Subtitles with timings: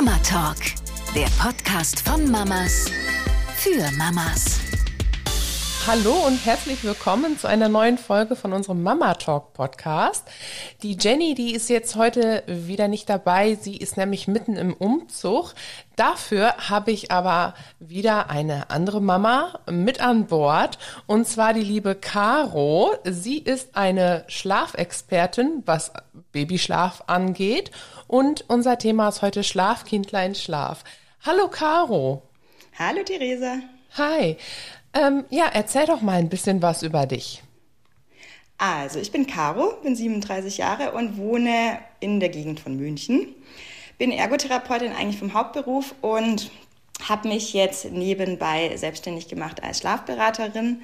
[0.00, 0.58] Mama Talk,
[1.12, 2.84] der Podcast von Mamas
[3.56, 4.57] für Mamas.
[5.88, 10.28] Hallo und herzlich willkommen zu einer neuen Folge von unserem Mama Talk Podcast.
[10.82, 13.54] Die Jenny, die ist jetzt heute wieder nicht dabei.
[13.54, 15.54] Sie ist nämlich mitten im Umzug.
[15.96, 21.94] Dafür habe ich aber wieder eine andere Mama mit an Bord und zwar die liebe
[21.94, 22.94] Caro.
[23.04, 25.94] Sie ist eine Schlafexpertin, was
[26.32, 27.70] Babyschlaf angeht
[28.06, 30.84] und unser Thema ist heute Schlaf, Kindlein, Schlaf.
[31.24, 32.24] Hallo Caro.
[32.78, 33.60] Hallo Theresa.
[33.96, 34.36] Hi.
[34.94, 37.42] Ähm, ja, erzähl doch mal ein bisschen was über dich.
[38.56, 43.34] Also, ich bin Caro, bin 37 Jahre und wohne in der Gegend von München.
[43.98, 46.50] Bin Ergotherapeutin eigentlich vom Hauptberuf und
[47.08, 50.82] habe mich jetzt nebenbei selbstständig gemacht als Schlafberaterin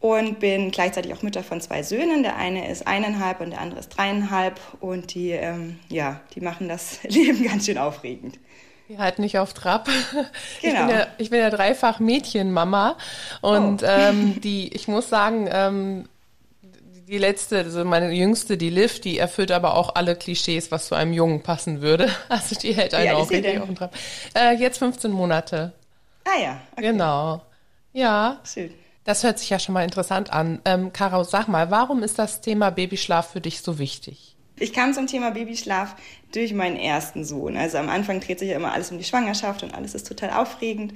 [0.00, 2.22] und bin gleichzeitig auch Mutter von zwei Söhnen.
[2.22, 6.68] Der eine ist eineinhalb und der andere ist dreieinhalb und die, ähm, ja, die machen
[6.68, 8.38] das Leben ganz schön aufregend.
[8.90, 9.88] Die halten nicht auf Trab.
[10.62, 10.80] Genau.
[10.80, 12.96] Ich bin ja, ich bin ja dreifach Mädchenmama
[13.40, 13.86] und oh.
[13.86, 16.08] ähm, die, ich muss sagen, ähm,
[17.06, 20.96] die letzte, also meine jüngste, die Liv, die erfüllt aber auch alle Klischees, was zu
[20.96, 22.10] einem Jungen passen würde.
[22.28, 23.94] Also die hält einen ja, auch richtig auf dem Trab.
[24.34, 25.72] Äh, jetzt 15 Monate.
[26.24, 26.60] Ah ja.
[26.72, 26.82] Okay.
[26.82, 27.42] Genau.
[27.92, 28.40] Ja.
[28.44, 28.74] Schön.
[29.04, 30.60] Das hört sich ja schon mal interessant an.
[30.64, 34.29] Ähm, Caro, sag mal, warum ist das Thema Babyschlaf für dich so wichtig?
[34.60, 35.96] Ich kam zum Thema Babyschlaf
[36.32, 37.56] durch meinen ersten Sohn.
[37.56, 40.30] Also am Anfang dreht sich ja immer alles um die Schwangerschaft und alles ist total
[40.30, 40.92] aufregend.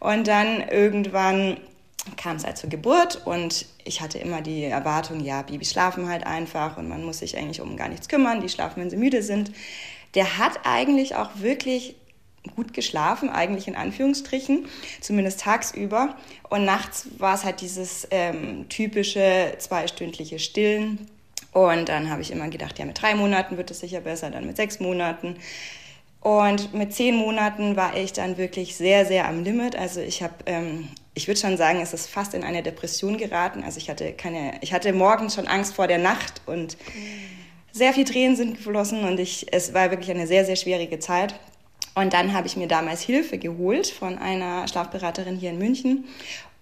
[0.00, 1.58] Und dann irgendwann
[2.16, 6.26] kam es halt zur Geburt und ich hatte immer die Erwartung, ja, Babys schlafen halt
[6.26, 9.22] einfach und man muss sich eigentlich um gar nichts kümmern, die schlafen, wenn sie müde
[9.22, 9.52] sind.
[10.14, 11.94] Der hat eigentlich auch wirklich
[12.56, 14.66] gut geschlafen, eigentlich in Anführungsstrichen,
[15.00, 16.16] zumindest tagsüber.
[16.50, 21.08] Und nachts war es halt dieses ähm, typische zweistündliche Stillen
[21.54, 24.44] und dann habe ich immer gedacht, ja, mit drei Monaten wird es sicher besser, dann
[24.46, 25.36] mit sechs Monaten.
[26.20, 29.76] Und mit zehn Monaten war ich dann wirklich sehr, sehr am Limit.
[29.76, 33.62] Also ich habe, ähm, ich würde schon sagen, es ist fast in eine Depression geraten.
[33.62, 36.76] Also ich hatte keine, ich hatte morgens schon Angst vor der Nacht und
[37.70, 41.34] sehr viel Tränen sind geflossen und ich, es war wirklich eine sehr, sehr schwierige Zeit.
[41.94, 46.04] Und dann habe ich mir damals Hilfe geholt von einer Schlafberaterin hier in München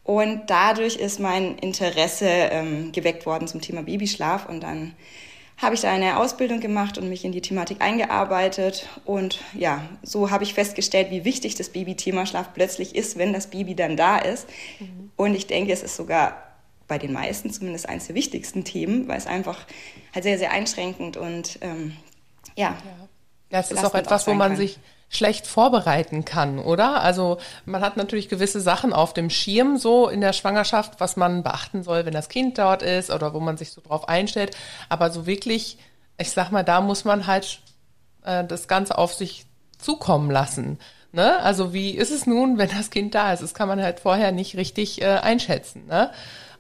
[0.05, 4.49] und dadurch ist mein Interesse ähm, geweckt worden zum Thema Babyschlaf.
[4.49, 4.95] Und dann
[5.59, 8.89] habe ich da eine Ausbildung gemacht und mich in die Thematik eingearbeitet.
[9.05, 13.49] Und ja, so habe ich festgestellt, wie wichtig das Babythema Schlaf plötzlich ist, wenn das
[13.49, 14.49] Baby dann da ist.
[14.81, 15.13] Mhm.
[15.17, 16.43] Und ich denke, es ist sogar
[16.89, 19.67] bei den meisten zumindest eines der wichtigsten Themen, weil es einfach
[20.13, 21.97] halt sehr, sehr einschränkend und ähm,
[22.57, 22.77] ja.
[22.85, 23.09] ja.
[23.51, 24.57] Das ist auch etwas, wo man kann.
[24.57, 24.79] sich
[25.13, 27.03] schlecht vorbereiten kann, oder?
[27.03, 27.37] Also
[27.67, 31.83] man hat natürlich gewisse Sachen auf dem Schirm so in der Schwangerschaft, was man beachten
[31.83, 34.57] soll, wenn das Kind dort ist oder wo man sich so drauf einstellt.
[34.89, 35.77] Aber so wirklich,
[36.17, 37.61] ich sag mal, da muss man halt
[38.25, 39.45] äh, das Ganze auf sich
[39.79, 40.79] zukommen lassen.
[41.13, 41.39] Ne?
[41.41, 43.43] Also wie ist es nun, wenn das Kind da ist?
[43.43, 45.85] Das kann man halt vorher nicht richtig äh, einschätzen.
[45.89, 46.11] Ne?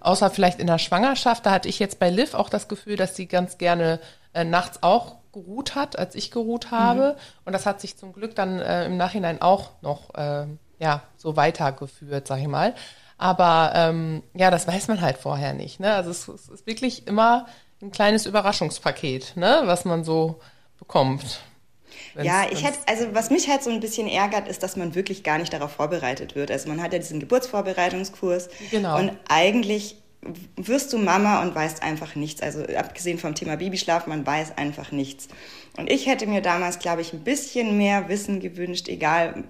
[0.01, 3.17] Außer vielleicht in der Schwangerschaft, da hatte ich jetzt bei Liv auch das Gefühl, dass
[3.17, 3.99] sie ganz gerne
[4.35, 7.17] äh, nachts auch geruht hat, als ich geruht habe.
[7.17, 7.43] Mhm.
[7.47, 10.47] Und das hat sich zum Glück dann äh, im Nachhinein auch noch äh,
[10.79, 12.75] ja, so weitergeführt, sag ich mal.
[13.19, 15.81] Aber ähm, ja, das weiß man halt vorher nicht.
[15.81, 15.95] Ne?
[15.95, 17.47] Also es, es ist wirklich immer
[17.81, 19.63] ein kleines Überraschungspaket, ne?
[19.65, 20.41] was man so
[20.79, 21.41] bekommt.
[22.15, 24.95] Wenn's, ja, ich hätte, also was mich halt so ein bisschen ärgert, ist, dass man
[24.95, 26.51] wirklich gar nicht darauf vorbereitet wird.
[26.51, 28.99] Also man hat ja diesen Geburtsvorbereitungskurs genau.
[28.99, 30.02] und eigentlich
[30.57, 32.43] wirst du Mama und weißt einfach nichts.
[32.43, 35.29] Also abgesehen vom Thema Babyschlaf, man weiß einfach nichts.
[35.77, 39.45] Und ich hätte mir damals, glaube ich, ein bisschen mehr Wissen gewünscht, egal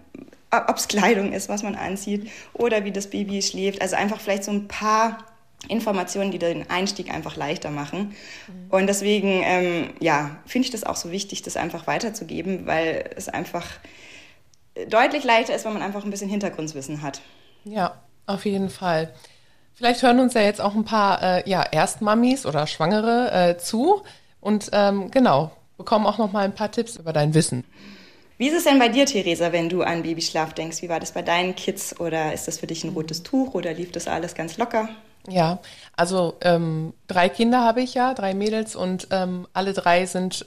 [0.51, 3.81] ob es Kleidung ist, was man anzieht oder wie das Baby schläft.
[3.81, 5.19] Also einfach vielleicht so ein paar
[5.69, 8.15] Informationen, die den Einstieg einfach leichter machen.
[8.49, 8.71] Mhm.
[8.71, 13.29] Und deswegen, ähm, ja, finde ich das auch so wichtig, das einfach weiterzugeben, weil es
[13.29, 13.67] einfach
[14.89, 17.21] deutlich leichter ist, wenn man einfach ein bisschen Hintergrundwissen hat.
[17.65, 19.13] Ja, auf jeden Fall.
[19.83, 24.03] Vielleicht hören uns ja jetzt auch ein paar äh, ja, Erstmamis oder Schwangere äh, zu
[24.41, 27.65] und ähm, genau, bekommen auch noch mal ein paar Tipps über dein Wissen.
[28.39, 30.83] Wie ist es denn bei dir, Theresa, wenn du an Babyschlaf denkst?
[30.83, 31.99] Wie war das bei deinen Kids?
[31.99, 34.89] Oder ist das für dich ein rotes Tuch oder lief das alles ganz locker?
[35.29, 35.59] Ja,
[35.97, 40.47] also ähm, drei Kinder habe ich ja, drei Mädels und ähm, alle drei sind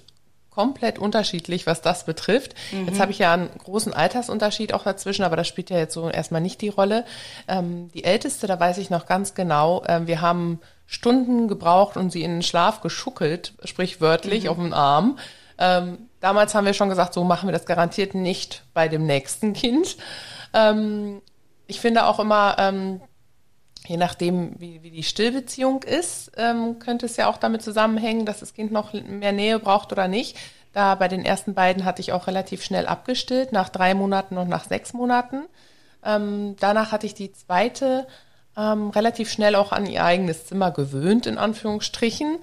[0.55, 2.55] komplett unterschiedlich, was das betrifft.
[2.71, 2.87] Mhm.
[2.87, 6.09] Jetzt habe ich ja einen großen Altersunterschied auch dazwischen, aber das spielt ja jetzt so
[6.09, 7.05] erstmal nicht die Rolle.
[7.47, 12.11] Ähm, die älteste, da weiß ich noch ganz genau, äh, wir haben Stunden gebraucht und
[12.11, 14.49] sie in den Schlaf geschuckelt, sprichwörtlich mhm.
[14.49, 15.19] auf den Arm.
[15.57, 19.53] Ähm, damals haben wir schon gesagt, so machen wir das garantiert nicht bei dem nächsten
[19.53, 19.97] Kind.
[20.53, 21.21] Ähm,
[21.67, 23.01] ich finde auch immer, ähm,
[23.85, 28.39] je nachdem, wie, wie die Stillbeziehung ist, ähm, könnte es ja auch damit zusammenhängen, dass
[28.39, 30.37] das Kind noch mehr Nähe braucht oder nicht.
[30.73, 34.49] Da bei den ersten beiden hatte ich auch relativ schnell abgestillt, nach drei Monaten und
[34.49, 35.43] nach sechs Monaten.
[36.03, 38.07] Ähm, danach hatte ich die zweite
[38.57, 42.39] ähm, relativ schnell auch an ihr eigenes Zimmer gewöhnt, in Anführungsstrichen.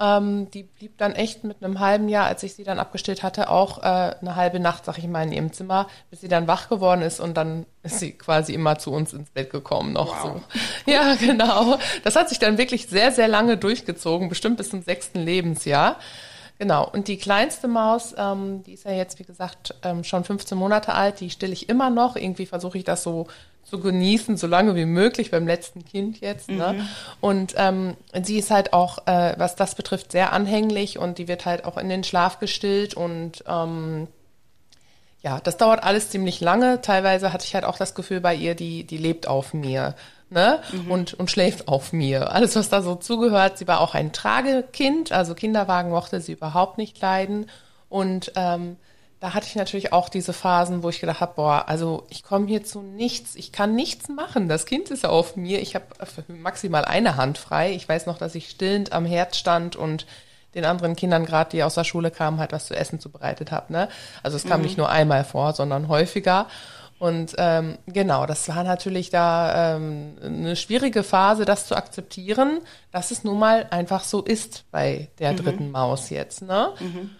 [0.00, 3.50] Ähm, die blieb dann echt mit einem halben Jahr, als ich sie dann abgestillt hatte,
[3.50, 6.70] auch äh, eine halbe Nacht, sag ich mal, in ihrem Zimmer, bis sie dann wach
[6.70, 10.40] geworden ist und dann ist sie quasi immer zu uns ins Bett gekommen noch wow.
[10.46, 10.60] so.
[10.90, 11.78] Ja, genau.
[12.02, 15.96] Das hat sich dann wirklich sehr, sehr lange durchgezogen, bestimmt bis zum sechsten Lebensjahr.
[16.60, 16.86] Genau.
[16.86, 20.92] Und die kleinste Maus, ähm, die ist ja jetzt, wie gesagt, ähm, schon 15 Monate
[20.92, 22.16] alt, die stille ich immer noch.
[22.16, 23.28] Irgendwie versuche ich das so
[23.64, 26.50] zu genießen, so lange wie möglich beim letzten Kind jetzt.
[26.50, 26.74] Ne?
[26.74, 26.88] Mhm.
[27.22, 31.46] Und ähm, sie ist halt auch, äh, was das betrifft, sehr anhänglich und die wird
[31.46, 34.06] halt auch in den Schlaf gestillt und ähm,
[35.22, 36.82] ja, das dauert alles ziemlich lange.
[36.82, 39.94] Teilweise hatte ich halt auch das Gefühl bei ihr, die, die lebt auf mir
[40.30, 40.60] ne?
[40.72, 40.90] Mhm.
[40.90, 42.32] Und, und schläft auf mir.
[42.32, 43.58] Alles, was da so zugehört.
[43.58, 47.50] Sie war auch ein Tragekind, also Kinderwagen mochte sie überhaupt nicht leiden.
[47.88, 48.76] Und ähm,
[49.20, 52.46] da hatte ich natürlich auch diese Phasen, wo ich gedacht habe, boah, also ich komme
[52.46, 54.48] hier zu nichts, ich kann nichts machen.
[54.48, 55.84] Das Kind ist auf mir, ich habe
[56.28, 57.72] maximal eine Hand frei.
[57.72, 60.06] Ich weiß noch, dass ich stillend am Herd stand und
[60.54, 63.72] den anderen Kindern gerade, die aus der Schule kamen, halt was zu essen zubereitet habe.
[63.72, 63.88] Ne?
[64.22, 64.66] Also es kam mhm.
[64.66, 66.46] nicht nur einmal vor, sondern häufiger.
[67.00, 72.60] Und ähm, genau, das war natürlich da ähm, eine schwierige Phase, das zu akzeptieren,
[72.92, 75.36] dass es nun mal einfach so ist bei der mhm.
[75.36, 76.42] dritten Maus jetzt.
[76.42, 76.74] Ne?
[76.78, 77.10] Mhm.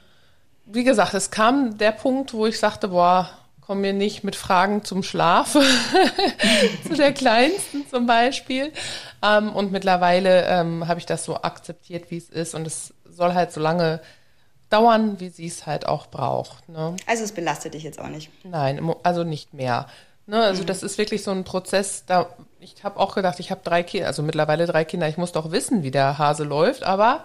[0.67, 3.31] Wie gesagt, es kam der Punkt, wo ich sagte, boah,
[3.63, 5.53] komm mir nicht mit Fragen zum Schlaf,
[6.87, 8.75] zu der kleinsten zum Beispiel.
[9.23, 12.55] Ähm, und mittlerweile ähm, habe ich das so akzeptiert, wie es ist.
[12.55, 14.03] Und es soll halt so lange
[14.71, 16.69] dauern, wie sie es halt auch braucht.
[16.69, 16.97] Ne?
[17.07, 18.31] Also es belastet dich jetzt auch nicht?
[18.45, 19.87] Nein, also nicht mehr.
[20.27, 20.67] Ne, also mhm.
[20.67, 22.29] das ist wirklich so ein Prozess, da
[22.61, 25.51] ich habe auch gedacht, ich habe drei Kinder, also mittlerweile drei Kinder, ich muss doch
[25.51, 27.25] wissen, wie der Hase läuft, aber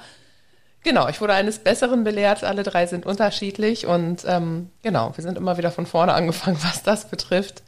[0.82, 5.38] genau, ich wurde eines Besseren belehrt, alle drei sind unterschiedlich und ähm, genau, wir sind
[5.38, 7.64] immer wieder von vorne angefangen, was das betrifft.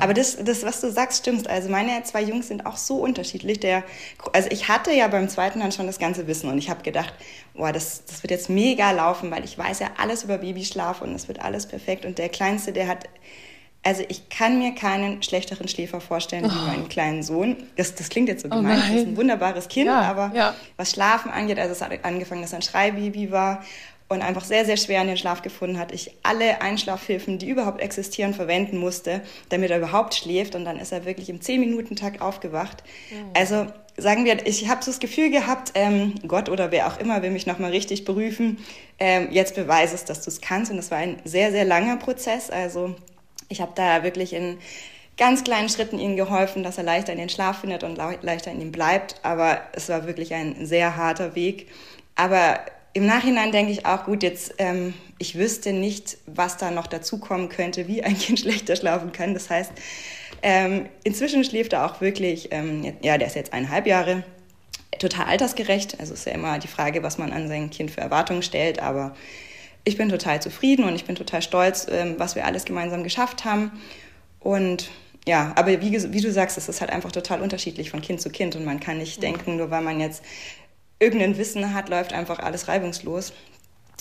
[0.00, 1.48] Aber das, das, was du sagst, stimmt.
[1.48, 3.60] Also meine zwei Jungs sind auch so unterschiedlich.
[3.60, 3.84] Der,
[4.32, 7.14] also ich hatte ja beim zweiten dann schon das ganze Wissen und ich habe gedacht,
[7.54, 11.14] boah, das, das wird jetzt mega laufen, weil ich weiß ja alles über Babyschlaf und
[11.14, 12.04] es wird alles perfekt.
[12.04, 13.04] Und der Kleinste, der hat,
[13.82, 16.50] also ich kann mir keinen schlechteren Schläfer vorstellen oh.
[16.50, 17.56] wie meinen kleinen Sohn.
[17.76, 20.32] Das, das klingt jetzt so oh gemein, oh das ist ein wunderbares Kind, ja, aber
[20.34, 20.54] ja.
[20.76, 23.62] was Schlafen angeht, also es hat angefangen, dass er ein Schreibaby war
[24.10, 25.92] und einfach sehr, sehr schwer in den Schlaf gefunden hat.
[25.92, 30.56] Ich alle Einschlafhilfen, die überhaupt existieren, verwenden musste, damit er überhaupt schläft.
[30.56, 32.82] Und dann ist er wirklich im 10-Minuten-Tag aufgewacht.
[33.10, 33.30] Mhm.
[33.34, 33.66] Also
[33.96, 37.30] sagen wir, ich habe so das Gefühl gehabt, ähm, Gott oder wer auch immer will
[37.30, 38.58] mich nochmal richtig berufen.
[38.98, 40.72] Ähm, jetzt beweise es, dass du es kannst.
[40.72, 42.50] Und das war ein sehr, sehr langer Prozess.
[42.50, 42.96] Also
[43.48, 44.58] ich habe da wirklich in
[45.16, 48.60] ganz kleinen Schritten ihm geholfen, dass er leichter in den Schlaf findet und leichter in
[48.60, 49.20] ihm bleibt.
[49.22, 51.68] Aber es war wirklich ein sehr harter Weg.
[52.16, 52.58] Aber
[52.92, 57.48] im Nachhinein denke ich auch, gut, jetzt, ähm, ich wüsste nicht, was da noch dazukommen
[57.48, 59.34] könnte, wie ein Kind schlechter schlafen kann.
[59.34, 59.72] Das heißt,
[60.42, 64.24] ähm, inzwischen schläft er auch wirklich, ähm, ja, der ist jetzt eineinhalb Jahre,
[64.98, 66.00] total altersgerecht.
[66.00, 69.14] Also ist ja immer die Frage, was man an sein Kind für Erwartungen stellt, aber
[69.84, 73.44] ich bin total zufrieden und ich bin total stolz, ähm, was wir alles gemeinsam geschafft
[73.44, 73.72] haben.
[74.40, 74.90] Und
[75.26, 78.30] ja, aber wie, wie, du sagst, es ist halt einfach total unterschiedlich von Kind zu
[78.30, 80.24] Kind und man kann nicht denken, nur weil man jetzt
[81.00, 83.32] irgendein Wissen hat, läuft einfach alles reibungslos.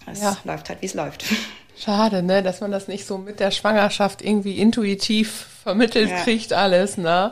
[0.06, 0.38] Es ja.
[0.44, 1.24] läuft halt, wie es läuft.
[1.78, 6.24] Schade, ne, dass man das nicht so mit der Schwangerschaft irgendwie intuitiv vermittelt ja.
[6.24, 7.32] kriegt, alles, ne?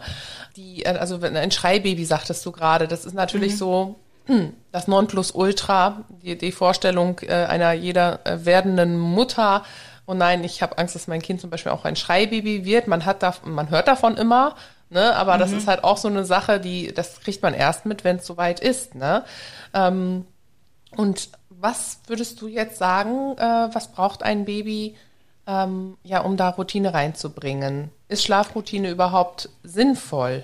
[0.55, 3.57] Die, also ein Schreibaby, sagtest du gerade, das ist natürlich mhm.
[3.57, 3.95] so
[4.27, 9.63] hm, das Nonplusultra, die, die Vorstellung äh, einer jeder äh, werdenden Mutter.
[10.05, 12.87] Und oh nein, ich habe Angst, dass mein Kind zum Beispiel auch ein Schreibaby wird.
[12.87, 14.55] Man hat da, man hört davon immer,
[14.89, 15.15] Ne?
[15.15, 15.39] Aber mhm.
[15.39, 18.25] das ist halt auch so eine Sache, die, das kriegt man erst mit, wenn es
[18.25, 18.95] soweit ist.
[18.95, 19.23] Ne?
[19.73, 20.25] Ähm,
[20.95, 24.95] und was würdest du jetzt sagen, äh, was braucht ein Baby,
[25.45, 27.91] ähm, ja, um da Routine reinzubringen?
[28.07, 30.43] Ist Schlafroutine überhaupt sinnvoll?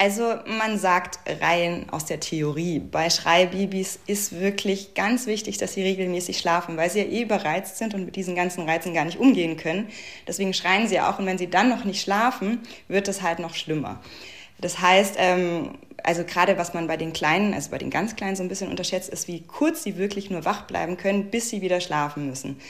[0.00, 5.82] Also man sagt rein aus der Theorie, bei Schreibabys ist wirklich ganz wichtig, dass sie
[5.82, 9.18] regelmäßig schlafen, weil sie ja eh überreizt sind und mit diesen ganzen Reizen gar nicht
[9.18, 9.88] umgehen können.
[10.28, 13.56] Deswegen schreien sie auch und wenn sie dann noch nicht schlafen, wird es halt noch
[13.56, 14.00] schlimmer.
[14.60, 15.70] Das heißt, ähm,
[16.04, 18.70] also gerade was man bei den Kleinen, also bei den ganz Kleinen so ein bisschen
[18.70, 22.60] unterschätzt, ist, wie kurz sie wirklich nur wach bleiben können, bis sie wieder schlafen müssen.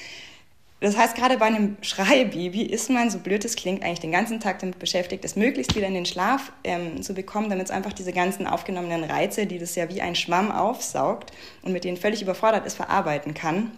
[0.81, 4.39] Das heißt, gerade bei einem Schreibaby ist man, so blöd es klingt, eigentlich den ganzen
[4.39, 7.93] Tag damit beschäftigt, es möglichst wieder in den Schlaf ähm, zu bekommen, damit es einfach
[7.93, 11.33] diese ganzen aufgenommenen Reize, die das ja wie ein Schwamm aufsaugt
[11.63, 13.73] und mit denen völlig überfordert ist, verarbeiten kann.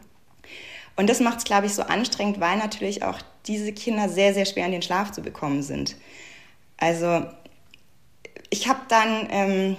[0.97, 4.45] Und das macht es, glaube ich, so anstrengend, weil natürlich auch diese Kinder sehr, sehr
[4.45, 5.97] schwer in den Schlaf zu bekommen sind.
[6.77, 7.25] Also
[8.51, 9.77] ich habe dann ähm,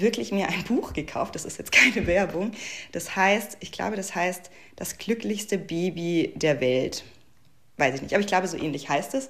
[0.00, 1.34] wirklich mir ein Buch gekauft.
[1.34, 2.52] Das ist jetzt keine Werbung.
[2.92, 7.04] Das heißt, ich glaube, das heißt das glücklichste Baby der Welt.
[7.76, 9.28] Weiß ich nicht, aber ich glaube, so ähnlich heißt es.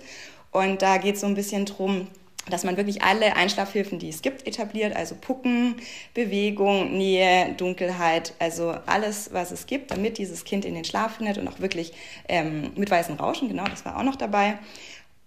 [0.50, 2.08] Und da geht es so ein bisschen drum,
[2.50, 5.76] dass man wirklich alle Einschlafhilfen, die es gibt, etabliert, also Pucken,
[6.12, 11.38] Bewegung, Nähe, Dunkelheit, also alles, was es gibt, damit dieses Kind in den Schlaf findet
[11.38, 11.92] und auch wirklich
[12.28, 14.58] ähm, mit weißen Rauschen, genau, das war auch noch dabei.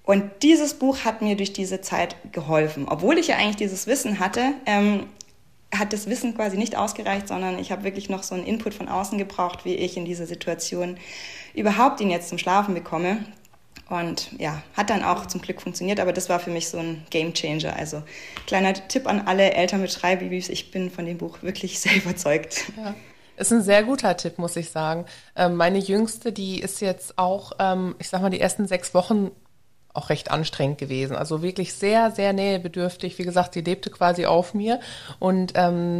[0.03, 2.85] Und dieses Buch hat mir durch diese Zeit geholfen.
[2.87, 5.07] Obwohl ich ja eigentlich dieses Wissen hatte, ähm,
[5.75, 8.87] hat das Wissen quasi nicht ausgereicht, sondern ich habe wirklich noch so einen Input von
[8.87, 10.97] außen gebraucht, wie ich in dieser Situation
[11.53, 13.25] überhaupt ihn jetzt zum Schlafen bekomme.
[13.89, 17.05] Und ja, hat dann auch zum Glück funktioniert, aber das war für mich so ein
[17.09, 17.75] Game Changer.
[17.75, 18.03] Also
[18.45, 22.71] kleiner Tipp an alle Eltern mit Schreibabys, ich bin von dem Buch wirklich sehr überzeugt.
[22.75, 22.95] Ja.
[23.37, 25.05] Ist ein sehr guter Tipp, muss ich sagen.
[25.35, 29.31] Ähm, meine Jüngste, die ist jetzt auch, ähm, ich sag mal, die ersten sechs Wochen
[29.97, 31.15] auch recht anstrengend gewesen.
[31.15, 33.17] Also wirklich sehr, sehr nähebedürftig.
[33.17, 34.79] Wie gesagt, sie lebte quasi auf mir.
[35.19, 35.99] Und ähm,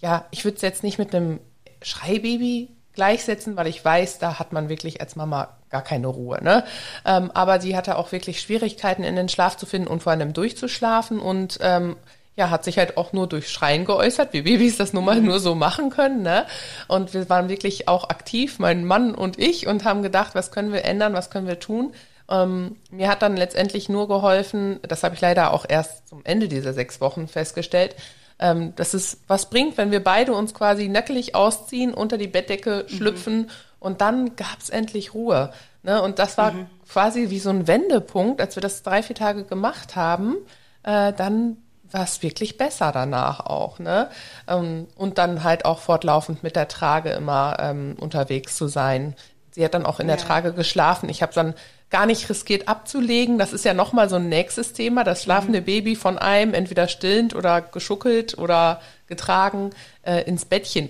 [0.00, 1.40] ja, ich würde es jetzt nicht mit einem
[1.80, 6.42] Schreibaby gleichsetzen, weil ich weiß, da hat man wirklich als Mama gar keine Ruhe.
[6.42, 6.64] Ne?
[7.04, 10.34] Ähm, aber sie hatte auch wirklich Schwierigkeiten, in den Schlaf zu finden und vor allem
[10.34, 11.96] durchzuschlafen und ähm,
[12.34, 15.38] ja, hat sich halt auch nur durch Schreien geäußert, wie Babys das nun mal nur
[15.38, 16.22] so machen können.
[16.22, 16.46] Ne?
[16.88, 20.72] Und wir waren wirklich auch aktiv, mein Mann und ich, und haben gedacht, was können
[20.72, 21.92] wir ändern, was können wir tun.
[22.32, 26.48] Ähm, mir hat dann letztendlich nur geholfen, das habe ich leider auch erst zum Ende
[26.48, 27.94] dieser sechs Wochen festgestellt,
[28.38, 32.86] ähm, dass es was bringt, wenn wir beide uns quasi nackelig ausziehen, unter die Bettdecke
[32.88, 32.96] mhm.
[32.96, 33.48] schlüpfen mhm.
[33.80, 35.52] und dann gab es endlich Ruhe.
[35.82, 36.00] Ne?
[36.00, 36.66] Und das war mhm.
[36.88, 40.36] quasi wie so ein Wendepunkt, als wir das drei, vier Tage gemacht haben,
[40.84, 41.58] äh, dann
[41.90, 43.78] war es wirklich besser danach auch.
[43.78, 44.08] Ne?
[44.48, 49.14] Ähm, und dann halt auch fortlaufend mit der Trage immer ähm, unterwegs zu sein.
[49.50, 50.16] Sie hat dann auch in ja.
[50.16, 51.10] der Trage geschlafen.
[51.10, 51.54] Ich habe dann
[51.92, 53.38] gar nicht riskiert abzulegen.
[53.38, 55.04] Das ist ja nochmal so ein nächstes Thema.
[55.04, 55.66] Das schlafende mhm.
[55.66, 59.70] Baby von einem, entweder stillend oder geschuckelt oder getragen,
[60.02, 60.88] äh, ins Bettchen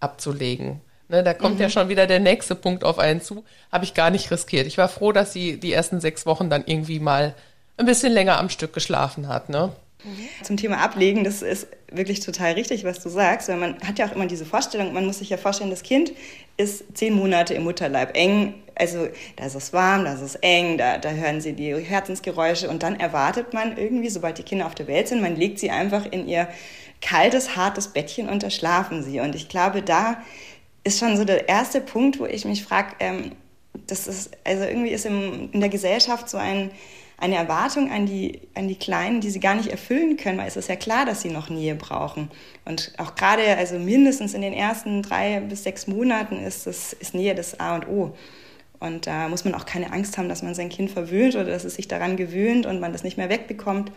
[0.00, 0.80] abzulegen.
[1.08, 1.62] Ne, da kommt mhm.
[1.62, 3.44] ja schon wieder der nächste Punkt auf einen zu.
[3.72, 4.66] Habe ich gar nicht riskiert.
[4.66, 7.34] Ich war froh, dass sie die ersten sechs Wochen dann irgendwie mal
[7.76, 9.48] ein bisschen länger am Stück geschlafen hat.
[9.48, 9.72] Ne?
[10.04, 10.44] Mhm.
[10.44, 14.06] Zum Thema Ablegen, das ist wirklich total richtig, was du sagst, weil man hat ja
[14.06, 16.12] auch immer diese Vorstellung, man muss sich ja vorstellen, das Kind
[16.56, 20.78] ist zehn Monate im Mutterleib eng, also da ist es warm, da ist es eng,
[20.78, 24.74] da, da hören sie die Herzensgeräusche und dann erwartet man irgendwie, sobald die Kinder auf
[24.74, 26.48] der Welt sind, man legt sie einfach in ihr
[27.00, 29.20] kaltes, hartes Bettchen und da schlafen sie.
[29.20, 30.22] Und ich glaube, da
[30.84, 33.32] ist schon so der erste Punkt, wo ich mich frage, ähm,
[33.86, 36.70] das ist, also irgendwie ist im, in der Gesellschaft so ein
[37.20, 40.56] eine Erwartung an die, an die Kleinen, die sie gar nicht erfüllen können, weil es
[40.56, 42.30] ist ja klar, dass sie noch Nähe brauchen.
[42.64, 47.14] Und auch gerade, also mindestens in den ersten drei bis sechs Monaten ist, das, ist
[47.14, 48.16] Nähe das A und O.
[48.80, 51.64] Und da muss man auch keine Angst haben, dass man sein Kind verwöhnt oder dass
[51.64, 53.92] es sich daran gewöhnt und man das nicht mehr wegbekommt.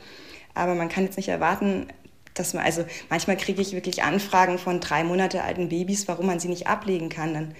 [0.53, 1.87] Aber man kann jetzt nicht erwarten,
[2.33, 6.39] dass man, also manchmal kriege ich wirklich Anfragen von drei Monate alten Babys, warum man
[6.39, 7.33] sie nicht ablegen kann.
[7.33, 7.55] Dann,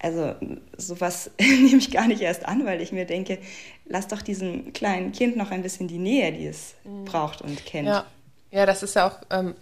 [0.00, 0.34] also
[0.76, 3.38] sowas nehme ich gar nicht erst an, weil ich mir denke,
[3.86, 7.04] lass doch diesem kleinen Kind noch ein bisschen die Nähe, die es mhm.
[7.04, 7.88] braucht und kennt.
[7.88, 8.06] Ja.
[8.50, 9.54] ja, das ist ja auch ähm,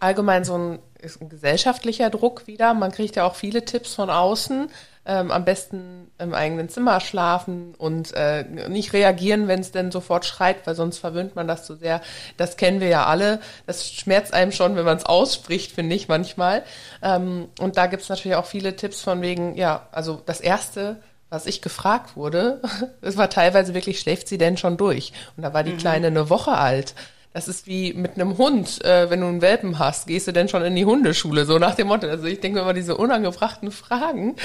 [0.00, 2.74] allgemein so ein, ein, gesellschaftlicher Druck wieder.
[2.74, 4.70] Man kriegt ja auch viele Tipps von außen.
[5.06, 10.24] Ähm, am besten im eigenen Zimmer schlafen und äh, nicht reagieren, wenn es denn sofort
[10.24, 12.00] schreit, weil sonst verwöhnt man das zu so sehr.
[12.36, 13.40] Das kennen wir ja alle.
[13.66, 16.64] Das schmerzt einem schon, wenn man es ausspricht, finde ich manchmal.
[17.02, 20.96] Ähm, und da gibt es natürlich auch viele Tipps von wegen, ja, also das Erste,
[21.30, 22.60] was ich gefragt wurde,
[23.00, 25.12] es war teilweise wirklich, schläft sie denn schon durch?
[25.36, 25.78] Und da war die mhm.
[25.78, 26.94] Kleine eine Woche alt.
[27.36, 30.48] Das ist wie mit einem Hund, äh, wenn du einen Welpen hast, gehst du denn
[30.48, 31.44] schon in die Hundeschule?
[31.44, 32.08] So nach dem Motto.
[32.08, 34.36] Also ich denke immer diese unangebrachten Fragen.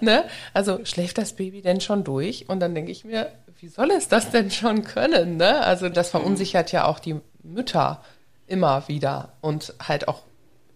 [0.00, 0.24] Ne?
[0.52, 2.48] Also schläft das Baby denn schon durch?
[2.48, 3.30] Und dann denke ich mir,
[3.60, 5.36] wie soll es das denn schon können?
[5.36, 5.60] Ne?
[5.60, 6.18] Also das mhm.
[6.18, 8.02] verunsichert ja auch die Mütter
[8.48, 10.22] immer wieder und halt auch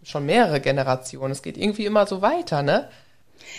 [0.05, 1.33] schon mehrere Generationen.
[1.33, 2.89] Es geht irgendwie immer so weiter, ne?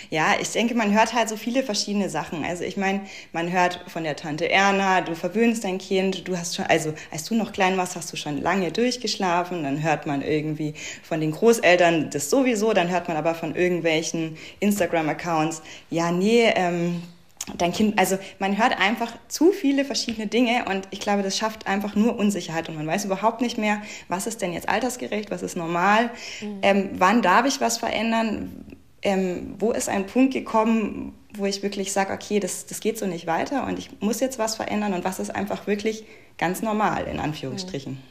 [0.09, 2.43] Ja, ich denke, man hört halt so viele verschiedene Sachen.
[2.43, 3.01] Also ich meine,
[3.33, 7.25] man hört von der Tante Erna, du verwöhnst dein Kind, du hast schon, also als
[7.25, 9.63] du noch klein warst, hast du schon lange durchgeschlafen.
[9.63, 10.73] Dann hört man irgendwie
[11.03, 17.01] von den Großeltern das sowieso, dann hört man aber von irgendwelchen Instagram-Accounts, ja, nee, ähm,
[17.57, 21.67] dein Kind, also man hört einfach zu viele verschiedene Dinge und ich glaube, das schafft
[21.67, 25.43] einfach nur Unsicherheit und man weiß überhaupt nicht mehr, was ist denn jetzt altersgerecht, was
[25.43, 26.09] ist normal,
[26.41, 26.59] mhm.
[26.63, 28.65] ähm, wann darf ich was verändern,
[29.05, 33.05] ähm, wo ist ein Punkt gekommen, wo ich wirklich sage, okay, das, das geht so
[33.05, 36.05] nicht weiter und ich muss jetzt was verändern und was ist einfach wirklich
[36.37, 38.01] ganz normal, in Anführungsstrichen.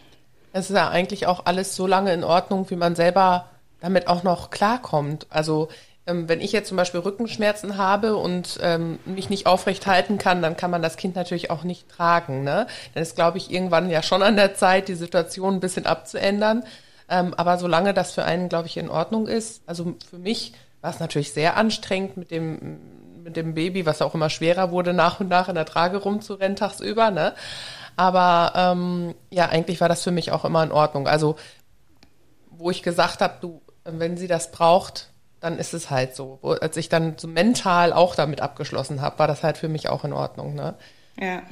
[0.52, 4.22] Es ist ja eigentlich auch alles so lange in Ordnung, wie man selber damit auch
[4.22, 5.26] noch klarkommt.
[5.30, 5.68] Also
[6.06, 10.42] ähm, wenn ich jetzt zum Beispiel Rückenschmerzen habe und ähm, mich nicht aufrecht halten kann,
[10.42, 12.44] dann kann man das Kind natürlich auch nicht tragen.
[12.44, 12.68] Ne?
[12.94, 16.62] Dann ist, glaube ich, irgendwann ja schon an der Zeit, die Situation ein bisschen abzuändern.
[17.08, 20.52] Ähm, aber solange das für einen, glaube ich, in Ordnung ist, also für mich
[20.84, 22.78] war es natürlich sehr anstrengend mit dem,
[23.22, 26.56] mit dem Baby, was auch immer schwerer wurde, nach und nach in der Trage rumzurennen
[26.56, 27.32] tagsüber, ne?
[27.96, 31.08] Aber ähm, ja, eigentlich war das für mich auch immer in Ordnung.
[31.08, 31.36] Also
[32.50, 35.08] wo ich gesagt habe, du, wenn sie das braucht,
[35.40, 36.38] dann ist es halt so.
[36.60, 40.04] Als ich dann so mental auch damit abgeschlossen habe, war das halt für mich auch
[40.04, 40.54] in Ordnung.
[40.54, 40.74] Ne?
[41.18, 41.44] Ja,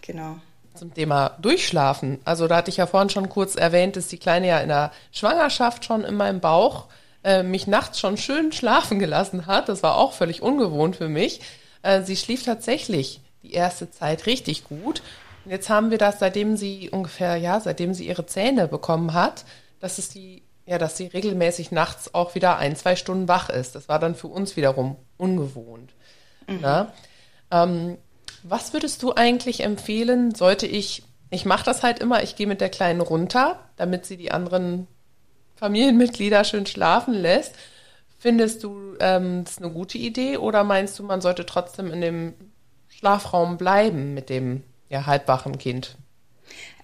[0.00, 0.36] genau.
[0.72, 2.20] Zum Thema Durchschlafen.
[2.24, 4.92] Also da hatte ich ja vorhin schon kurz erwähnt, dass die Kleine ja in der
[5.10, 6.86] Schwangerschaft schon in meinem Bauch
[7.24, 9.68] äh, mich nachts schon schön schlafen gelassen hat.
[9.68, 11.40] Das war auch völlig ungewohnt für mich.
[11.82, 15.02] Äh, sie schlief tatsächlich die erste Zeit richtig gut.
[15.44, 19.44] Und jetzt haben wir das, seitdem sie ungefähr, ja, seitdem sie ihre Zähne bekommen hat,
[19.80, 23.74] dass es die, ja, dass sie regelmäßig nachts auch wieder ein, zwei Stunden wach ist.
[23.74, 25.92] Das war dann für uns wiederum ungewohnt.
[26.46, 26.86] Mhm.
[27.50, 27.98] Ähm,
[28.42, 32.60] was würdest du eigentlich empfehlen, sollte ich, ich mache das halt immer, ich gehe mit
[32.60, 34.86] der Kleinen runter, damit sie die anderen
[35.62, 37.54] Familienmitglieder schön schlafen lässt.
[38.18, 42.34] Findest du ähm, das eine gute Idee oder meinst du, man sollte trotzdem in dem
[42.88, 45.96] Schlafraum bleiben mit dem ja, halbwachen Kind?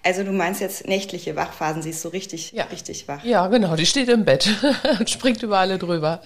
[0.01, 2.63] Also du meinst jetzt nächtliche Wachphasen, sie ist so richtig, ja.
[2.71, 3.21] richtig wach.
[3.25, 4.49] Ja, genau, die steht im Bett
[4.99, 6.21] und springt über alle drüber.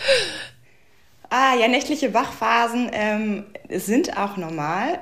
[1.31, 4.99] Ah, ja, nächtliche Wachphasen ähm, sind auch normal.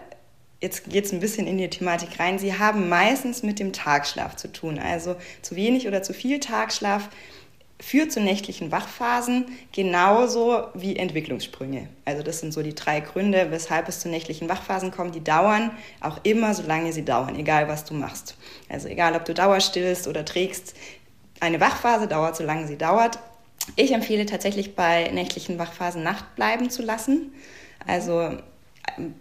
[0.61, 2.39] Jetzt geht es ein bisschen in die Thematik rein.
[2.39, 4.79] Sie haben meistens mit dem Tagschlaf zu tun.
[4.79, 7.09] Also zu wenig oder zu viel Tagschlaf
[7.81, 11.89] führt zu nächtlichen Wachphasen genauso wie Entwicklungssprünge.
[12.05, 15.15] Also das sind so die drei Gründe, weshalb es zu nächtlichen Wachphasen kommt.
[15.15, 18.37] Die dauern auch immer, solange sie dauern, egal was du machst.
[18.69, 20.75] Also egal, ob du dauerstillst oder trägst,
[21.39, 23.17] eine Wachphase dauert, solange sie dauert.
[23.75, 27.33] Ich empfehle tatsächlich bei nächtlichen Wachphasen Nacht bleiben zu lassen.
[27.87, 28.37] Also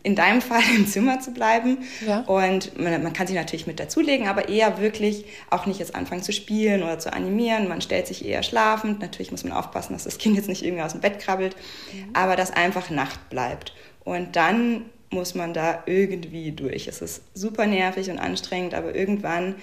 [0.02, 1.78] in deinem Fall im Zimmer zu bleiben.
[2.06, 2.20] Ja.
[2.20, 6.22] Und man, man, kann sich natürlich mit dazulegen, aber eher wirklich auch nicht jetzt anfangen
[6.22, 7.68] zu spielen oder zu animieren.
[7.68, 9.00] Man stellt sich eher schlafend.
[9.00, 11.56] Natürlich muss man aufpassen, dass das Kind jetzt nicht irgendwie aus dem Bett krabbelt,
[11.92, 12.10] mhm.
[12.12, 13.74] aber dass einfach Nacht bleibt.
[14.04, 16.86] Und dann muss man da irgendwie durch.
[16.86, 19.56] Es ist super nervig und anstrengend, aber irgendwann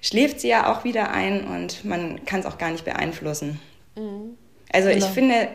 [0.00, 3.60] schläft sie ja auch wieder ein und man kann es auch gar nicht beeinflussen.
[3.96, 4.36] Mhm.
[4.72, 5.04] Also genau.
[5.04, 5.48] ich finde,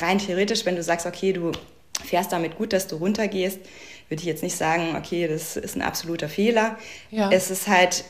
[0.00, 1.52] rein theoretisch, wenn du sagst, okay, du
[2.04, 3.58] fährst damit gut, dass du runtergehst,
[4.08, 6.76] würde ich jetzt nicht sagen, okay, das ist ein absoluter Fehler.
[7.10, 7.30] Ja.
[7.30, 8.04] Es ist halt,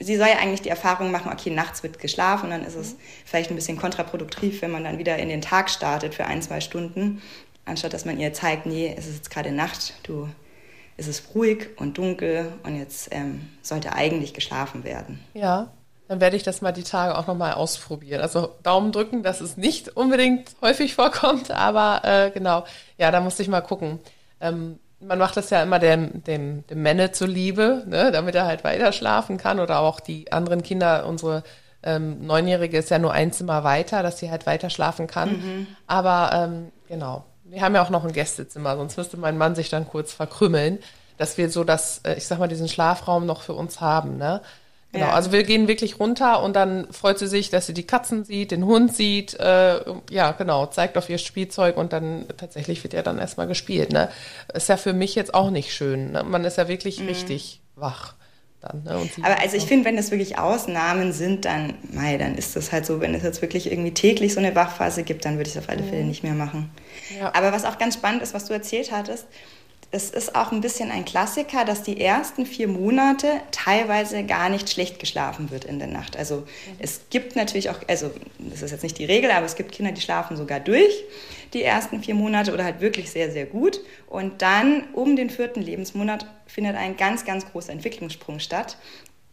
[0.00, 2.96] sie soll ja eigentlich die Erfahrung machen, okay, nachts wird geschlafen und dann ist es
[3.24, 6.60] vielleicht ein bisschen kontraproduktiv, wenn man dann wieder in den Tag startet für ein, zwei
[6.60, 7.22] Stunden,
[7.64, 10.28] anstatt dass man ihr zeigt, nee, es ist jetzt gerade Nacht, du,
[10.96, 15.20] es ist ruhig und dunkel und jetzt ähm, sollte eigentlich geschlafen werden.
[15.34, 15.70] Ja,
[16.08, 18.22] dann werde ich das mal die Tage auch nochmal ausprobieren.
[18.22, 22.64] Also Daumen drücken, dass es nicht unbedingt häufig vorkommt, aber äh, genau,
[22.96, 24.00] ja, da musste ich mal gucken.
[24.40, 28.64] Ähm, man macht das ja immer dem, dem, dem Männer zuliebe, ne, damit er halt
[28.64, 31.44] weiter schlafen kann oder auch die anderen Kinder, unsere
[31.82, 35.30] ähm, Neunjährige ist ja nur ein Zimmer weiter, dass sie halt weiter schlafen kann.
[35.30, 35.66] Mhm.
[35.86, 39.68] Aber ähm, genau, wir haben ja auch noch ein Gästezimmer, sonst müsste mein Mann sich
[39.68, 40.78] dann kurz verkrümmeln,
[41.16, 44.40] dass wir so das, äh, ich sag mal, diesen Schlafraum noch für uns haben, ne?
[44.92, 45.12] Genau, ja.
[45.12, 48.52] also wir gehen wirklich runter und dann freut sie sich, dass sie die Katzen sieht,
[48.52, 53.02] den Hund sieht, äh, ja genau, zeigt auf ihr Spielzeug und dann tatsächlich wird ja
[53.02, 53.92] dann erstmal gespielt.
[53.92, 54.08] Ne?
[54.54, 56.12] Ist ja für mich jetzt auch nicht schön.
[56.12, 56.22] Ne?
[56.22, 57.08] Man ist ja wirklich mhm.
[57.08, 58.14] richtig wach.
[58.60, 59.08] Dann, ne?
[59.22, 62.86] Aber also ich finde, wenn das wirklich Ausnahmen sind, dann, mei, dann ist das halt
[62.86, 65.62] so, wenn es jetzt wirklich irgendwie täglich so eine Wachphase gibt, dann würde ich es
[65.62, 66.08] auf alle Fälle mhm.
[66.08, 66.70] nicht mehr machen.
[67.16, 67.32] Ja.
[67.34, 69.26] Aber was auch ganz spannend ist, was du erzählt hattest,
[69.90, 74.68] es ist auch ein bisschen ein Klassiker, dass die ersten vier Monate teilweise gar nicht
[74.68, 76.16] schlecht geschlafen wird in der Nacht.
[76.16, 76.46] Also
[76.78, 79.92] es gibt natürlich auch, also das ist jetzt nicht die Regel, aber es gibt Kinder,
[79.92, 81.04] die schlafen sogar durch
[81.54, 83.80] die ersten vier Monate oder halt wirklich sehr, sehr gut.
[84.06, 88.76] Und dann um den vierten Lebensmonat findet ein ganz, ganz großer Entwicklungssprung statt.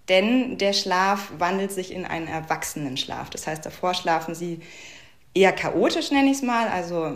[0.07, 3.29] Denn der Schlaf wandelt sich in einen Erwachsenenschlaf.
[3.29, 4.61] Das heißt, davor schlafen sie
[5.35, 7.13] eher chaotisch, nenne ich es mal, also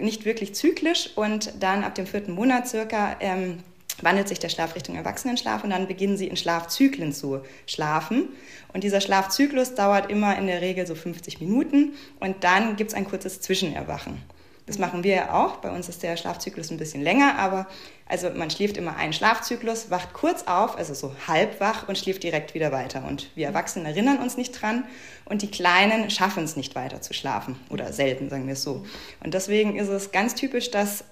[0.00, 1.10] nicht wirklich zyklisch.
[1.14, 3.58] Und dann ab dem vierten Monat circa ähm,
[4.02, 8.30] wandelt sich der Schlaf Richtung Erwachsenenschlaf und dann beginnen sie in Schlafzyklen zu schlafen.
[8.72, 12.96] Und dieser Schlafzyklus dauert immer in der Regel so 50 Minuten und dann gibt es
[12.96, 14.22] ein kurzes Zwischenerwachen.
[14.70, 15.56] Das machen wir ja auch.
[15.56, 17.66] Bei uns ist der Schlafzyklus ein bisschen länger, aber
[18.06, 22.22] also man schläft immer einen Schlafzyklus, wacht kurz auf, also so halb wach und schläft
[22.22, 23.04] direkt wieder weiter.
[23.04, 24.84] Und wir Erwachsenen erinnern uns nicht dran
[25.24, 28.86] und die Kleinen schaffen es nicht weiter zu schlafen oder selten, sagen wir es so.
[29.24, 31.02] Und deswegen ist es ganz typisch, dass,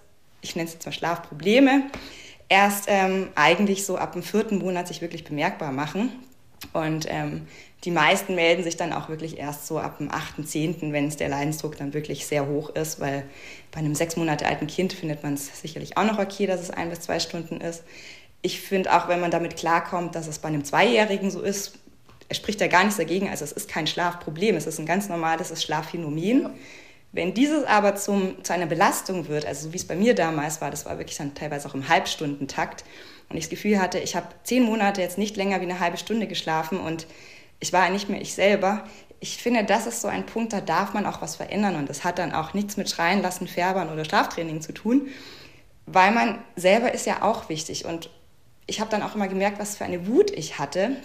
[0.40, 1.83] ich nenne es jetzt mal Schlafprobleme,
[2.49, 6.12] erst ähm, eigentlich so ab dem vierten Monat sich wirklich bemerkbar machen.
[6.73, 7.49] Und ähm,
[7.85, 10.38] die meisten melden sich dann auch wirklich erst so ab dem 8.,
[10.93, 13.25] wenn es der Leidensdruck dann wirklich sehr hoch ist, weil
[13.71, 16.71] bei einem sechs Monate alten Kind findet man es sicherlich auch noch okay, dass es
[16.71, 17.85] ein bis zwei Stunden ist.
[18.43, 21.79] Ich finde auch, wenn man damit klarkommt, dass es bei einem Zweijährigen so ist,
[22.29, 23.29] er spricht ja gar nichts dagegen.
[23.29, 26.43] Also es ist kein Schlafproblem, es ist ein ganz normales Schlafphänomen.
[26.43, 26.51] Ja.
[27.12, 30.61] Wenn dieses aber zum, zu einer Belastung wird, also so wie es bei mir damals
[30.61, 32.85] war, das war wirklich dann teilweise auch im Halbstundentakt,
[33.31, 35.99] und ich das Gefühl hatte, ich habe zehn Monate jetzt nicht länger wie eine halbe
[35.99, 37.07] Stunde geschlafen und
[37.61, 38.85] ich war nicht mehr ich selber.
[39.21, 42.05] Ich finde, das ist so ein Punkt, da darf man auch was verändern und das
[42.05, 45.09] hat dann auch nichts mit Schreien lassen, Färbern oder Schlaftraining zu tun,
[45.87, 48.11] weil man selber ist ja auch wichtig und
[48.68, 50.97] ich habe dann auch immer gemerkt, was für eine Wut ich hatte.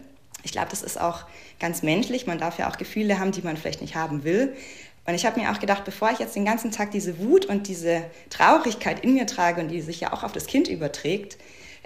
[0.43, 1.25] Ich glaube, das ist auch
[1.59, 2.27] ganz menschlich.
[2.27, 4.53] Man darf ja auch Gefühle haben, die man vielleicht nicht haben will.
[5.05, 7.67] Und ich habe mir auch gedacht, bevor ich jetzt den ganzen Tag diese Wut und
[7.67, 11.37] diese Traurigkeit in mir trage und die sich ja auch auf das Kind überträgt,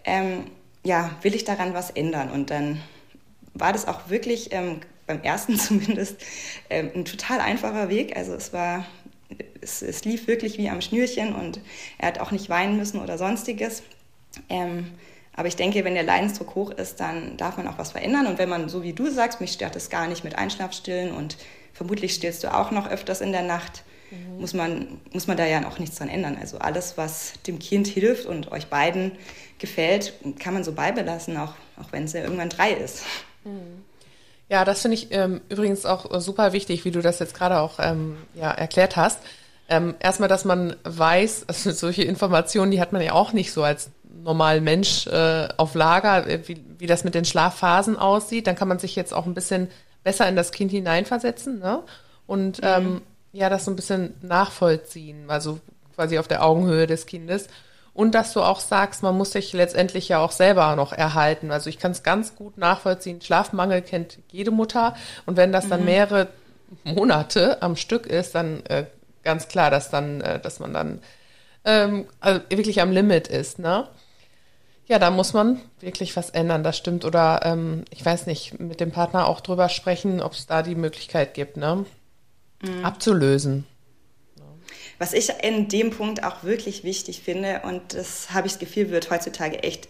[0.04, 0.46] ähm,
[0.84, 2.32] ja, will ich daran was ändern.
[2.32, 2.82] Und dann
[3.60, 6.18] war das auch wirklich ähm, beim ersten zumindest
[6.70, 8.16] ähm, ein total einfacher Weg.
[8.16, 8.86] Also es war,
[9.62, 11.60] es, es, lief wirklich wie am Schnürchen und
[11.98, 13.84] er hat auch nicht weinen müssen oder sonstiges.
[14.50, 14.92] Ähm,
[15.34, 18.26] aber ich denke, wenn der Leidensdruck hoch ist, dann darf man auch was verändern.
[18.26, 21.38] Und wenn man, so wie du sagst, mich stört es gar nicht mit Einschlafstillen und
[21.74, 24.42] vermutlich stillst du auch noch öfters in der Nacht, mhm.
[24.42, 26.38] muss, man, muss man da ja auch nichts dran ändern.
[26.42, 29.12] Also alles, was dem Kind hilft und euch beiden
[29.60, 33.04] gefällt, kann man so beibelassen, auch, auch wenn es ja irgendwann drei ist.
[34.50, 37.80] Ja, das finde ich ähm, übrigens auch super wichtig, wie du das jetzt gerade auch
[37.80, 39.20] ähm, ja, erklärt hast.
[39.70, 43.64] Ähm, erstmal, dass man weiß, also solche Informationen, die hat man ja auch nicht so
[43.64, 43.90] als
[44.24, 48.48] normalen Mensch äh, auf Lager, äh, wie, wie das mit den Schlafphasen aussieht.
[48.48, 49.70] Dann kann man sich jetzt auch ein bisschen
[50.04, 51.84] besser in das Kind hineinversetzen ne?
[52.28, 52.68] und mhm.
[52.68, 53.02] ähm,
[53.34, 55.60] ja, das so ein bisschen nachvollziehen, also
[55.96, 57.48] quasi auf der Augenhöhe des Kindes.
[57.98, 61.50] Und dass du auch sagst, man muss sich letztendlich ja auch selber noch erhalten.
[61.50, 63.22] Also ich kann es ganz gut nachvollziehen.
[63.22, 64.96] Schlafmangel kennt jede Mutter.
[65.26, 65.88] Und wenn das dann mhm.
[65.88, 66.28] mehrere
[66.84, 68.86] Monate am Stück ist, dann äh,
[69.24, 71.02] ganz klar, dass dann, äh, dass man dann
[71.66, 73.88] ähm, also wirklich am Limit ist, ne?
[74.86, 77.04] Ja, da muss man wirklich was ändern, das stimmt.
[77.04, 80.76] Oder ähm, ich weiß nicht, mit dem Partner auch drüber sprechen, ob es da die
[80.76, 81.84] Möglichkeit gibt, ne?
[82.62, 82.86] Mhm.
[82.86, 83.66] Abzulösen.
[85.00, 88.90] Was ich in dem Punkt auch wirklich wichtig finde, und das habe ich das Gefühl,
[88.90, 89.88] wird heutzutage echt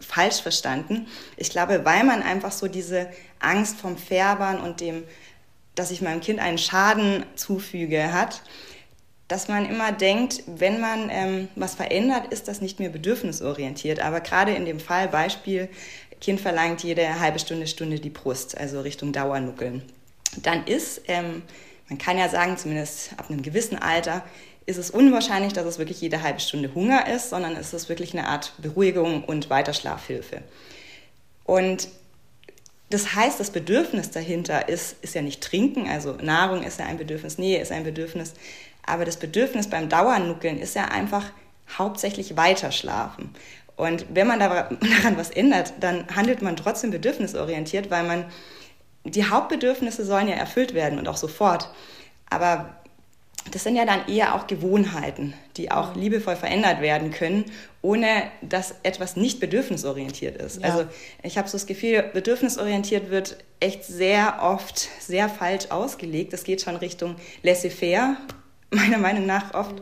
[0.00, 1.06] falsch verstanden.
[1.36, 5.04] Ich glaube, weil man einfach so diese Angst vom Färbern und dem,
[5.74, 8.42] dass ich meinem Kind einen Schaden zufüge, hat,
[9.28, 14.00] dass man immer denkt, wenn man ähm, was verändert, ist das nicht mehr bedürfnisorientiert.
[14.00, 15.68] Aber gerade in dem Fall, Beispiel,
[16.20, 19.82] Kind verlangt jede halbe Stunde, Stunde die Brust, also Richtung Dauernuckeln.
[20.42, 21.42] Dann ist, ähm,
[21.88, 24.24] man kann ja sagen, zumindest ab einem gewissen Alter,
[24.66, 28.12] ist es unwahrscheinlich, dass es wirklich jede halbe Stunde Hunger ist, sondern es ist wirklich
[28.12, 30.42] eine Art Beruhigung und Weiterschlafhilfe.
[31.44, 31.88] Und
[32.90, 36.98] das heißt, das Bedürfnis dahinter ist, ist ja nicht Trinken, also Nahrung ist ja ein
[36.98, 38.34] Bedürfnis, Nähe ist ein Bedürfnis,
[38.84, 41.24] aber das Bedürfnis beim Dauernuckeln ist ja einfach
[41.78, 43.30] hauptsächlich weiterschlafen.
[43.76, 44.78] Und wenn man daran
[45.16, 48.24] was ändert, dann handelt man trotzdem bedürfnisorientiert, weil man
[49.10, 51.68] die Hauptbedürfnisse sollen ja erfüllt werden und auch sofort.
[52.30, 52.76] Aber
[53.50, 56.02] das sind ja dann eher auch Gewohnheiten, die auch mhm.
[56.02, 57.44] liebevoll verändert werden können,
[57.82, 60.60] ohne dass etwas nicht bedürfnisorientiert ist.
[60.60, 60.68] Ja.
[60.68, 60.86] Also
[61.22, 66.32] ich habe so das Gefühl, bedürfnisorientiert wird echt sehr oft sehr falsch ausgelegt.
[66.32, 68.16] Das geht schon Richtung laissez-faire,
[68.70, 69.74] meiner Meinung nach oft.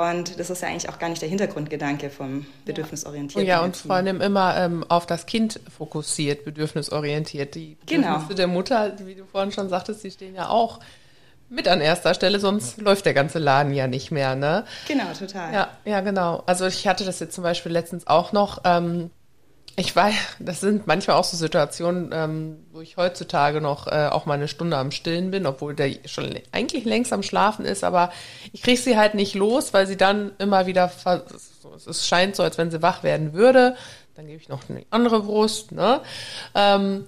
[0.00, 3.46] Und das ist ja eigentlich auch gar nicht der Hintergrundgedanke vom bedürfnisorientierten.
[3.46, 7.54] Ja, und vor allem immer ähm, auf das Kind fokussiert, bedürfnisorientiert.
[7.54, 8.08] Die genau.
[8.08, 10.80] Bedürfnisse der Mutter, wie du vorhin schon sagtest, die stehen ja auch
[11.50, 12.84] mit an erster Stelle, sonst ja.
[12.84, 14.64] läuft der ganze Laden ja nicht mehr, ne?
[14.86, 15.52] Genau, total.
[15.52, 16.42] Ja, ja, genau.
[16.46, 18.62] Also ich hatte das jetzt zum Beispiel letztens auch noch.
[18.64, 19.10] Ähm,
[19.80, 24.26] ich weiß, das sind manchmal auch so Situationen, ähm, wo ich heutzutage noch äh, auch
[24.26, 28.12] mal eine Stunde am Stillen bin, obwohl der schon eigentlich längst am Schlafen ist, aber
[28.52, 30.92] ich kriege sie halt nicht los, weil sie dann immer wieder,
[31.86, 33.74] es scheint so, als wenn sie wach werden würde.
[34.16, 36.02] Dann gebe ich noch eine andere Brust, ne?
[36.54, 37.06] Ähm,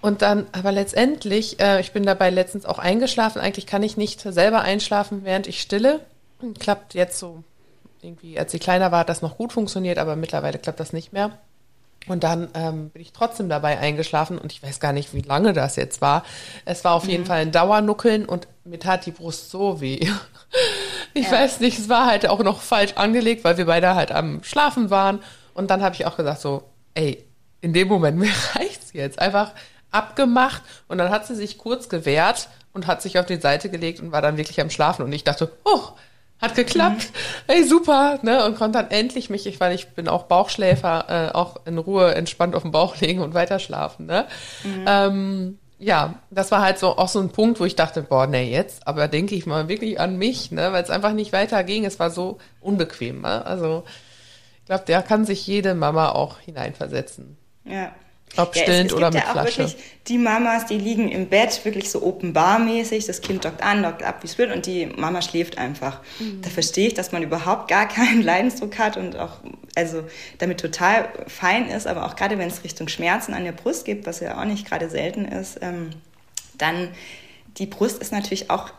[0.00, 3.40] und dann, aber letztendlich, äh, ich bin dabei letztens auch eingeschlafen.
[3.40, 6.00] Eigentlich kann ich nicht selber einschlafen, während ich stille.
[6.58, 7.44] Klappt jetzt so
[8.02, 11.12] irgendwie, als sie kleiner war, hat das noch gut funktioniert, aber mittlerweile klappt das nicht
[11.12, 11.38] mehr.
[12.06, 15.52] Und dann ähm, bin ich trotzdem dabei eingeschlafen und ich weiß gar nicht, wie lange
[15.52, 16.24] das jetzt war.
[16.64, 17.10] Es war auf mhm.
[17.10, 20.00] jeden Fall ein Dauernuckeln und mir tat die Brust so weh.
[21.12, 21.32] Ich ja.
[21.32, 24.90] weiß nicht, es war halt auch noch falsch angelegt, weil wir beide halt am Schlafen
[24.90, 25.20] waren.
[25.54, 26.62] Und dann habe ich auch gesagt so,
[26.94, 27.24] ey,
[27.60, 29.18] in dem Moment, mir reicht's jetzt.
[29.18, 29.52] Einfach
[29.90, 34.00] abgemacht und dann hat sie sich kurz gewehrt und hat sich auf die Seite gelegt
[34.00, 35.80] und war dann wirklich am Schlafen und ich dachte, oh,
[36.40, 37.54] hat geklappt, mhm.
[37.54, 41.34] ey, super, ne, und konnte dann endlich mich, ich, weil ich bin auch Bauchschläfer, äh,
[41.34, 44.26] auch in Ruhe entspannt auf dem Bauch legen und weiter schlafen, ne.
[44.64, 44.84] Mhm.
[44.86, 48.50] Ähm, ja, das war halt so auch so ein Punkt, wo ich dachte, boah, nee,
[48.50, 51.86] jetzt, aber denke ich mal wirklich an mich, ne, weil es einfach nicht weiter ging.
[51.86, 53.46] Es war so unbequem, ne?
[53.46, 53.84] Also
[54.58, 57.38] ich glaube, der kann sich jede Mama auch hineinversetzen.
[57.64, 57.92] Ja.
[58.36, 58.62] Ob ja,
[58.94, 59.58] oder mit ja auch Flasche.
[59.58, 63.06] Wirklich die Mamas, die liegen im Bett wirklich so open bar mäßig.
[63.06, 66.00] Das Kind dockt an, dockt ab, wie es will, und die Mama schläft einfach.
[66.18, 66.40] Mhm.
[66.42, 69.38] Da verstehe ich, dass man überhaupt gar keinen Leidensdruck hat und auch
[69.74, 70.04] also
[70.38, 71.86] damit total fein ist.
[71.86, 74.66] Aber auch gerade wenn es Richtung Schmerzen an der Brust gibt, was ja auch nicht
[74.66, 75.90] gerade selten ist, ähm,
[76.56, 76.88] dann
[77.58, 78.70] die Brust ist natürlich auch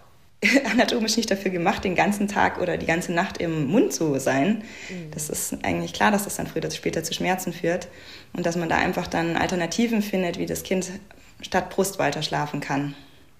[0.72, 4.64] anatomisch nicht dafür gemacht, den ganzen Tag oder die ganze Nacht im Mund zu sein.
[4.90, 5.12] Mhm.
[5.12, 7.90] Das ist eigentlich klar, dass das dann früher oder später zu Schmerzen führt
[8.34, 10.90] und dass man da einfach dann Alternativen findet, wie das Kind
[11.42, 12.96] statt Brust weiter schlafen kann.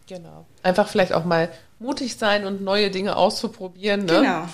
[0.08, 0.46] Genau.
[0.64, 1.50] Einfach vielleicht auch mal
[1.80, 4.06] mutig sein und neue Dinge auszuprobieren.
[4.06, 4.22] Ne?
[4.22, 4.46] Genau.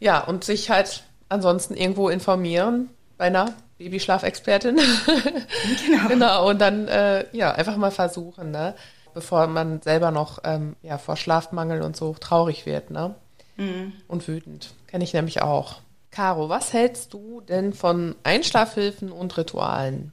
[0.00, 4.76] Ja, und sich halt ansonsten irgendwo informieren bei einer Babyschlafexpertin.
[5.86, 6.08] genau.
[6.08, 6.48] genau.
[6.48, 8.50] Und dann äh, ja einfach mal versuchen.
[8.50, 8.74] Ne?
[9.14, 13.14] bevor man selber noch ähm, ja, vor Schlafmangel und so traurig wird, ne?
[13.56, 13.92] Mhm.
[14.08, 14.74] Und wütend.
[14.88, 15.76] Kenne ich nämlich auch.
[16.14, 20.12] Caro, was hältst du denn von Einschlafhilfen und Ritualen?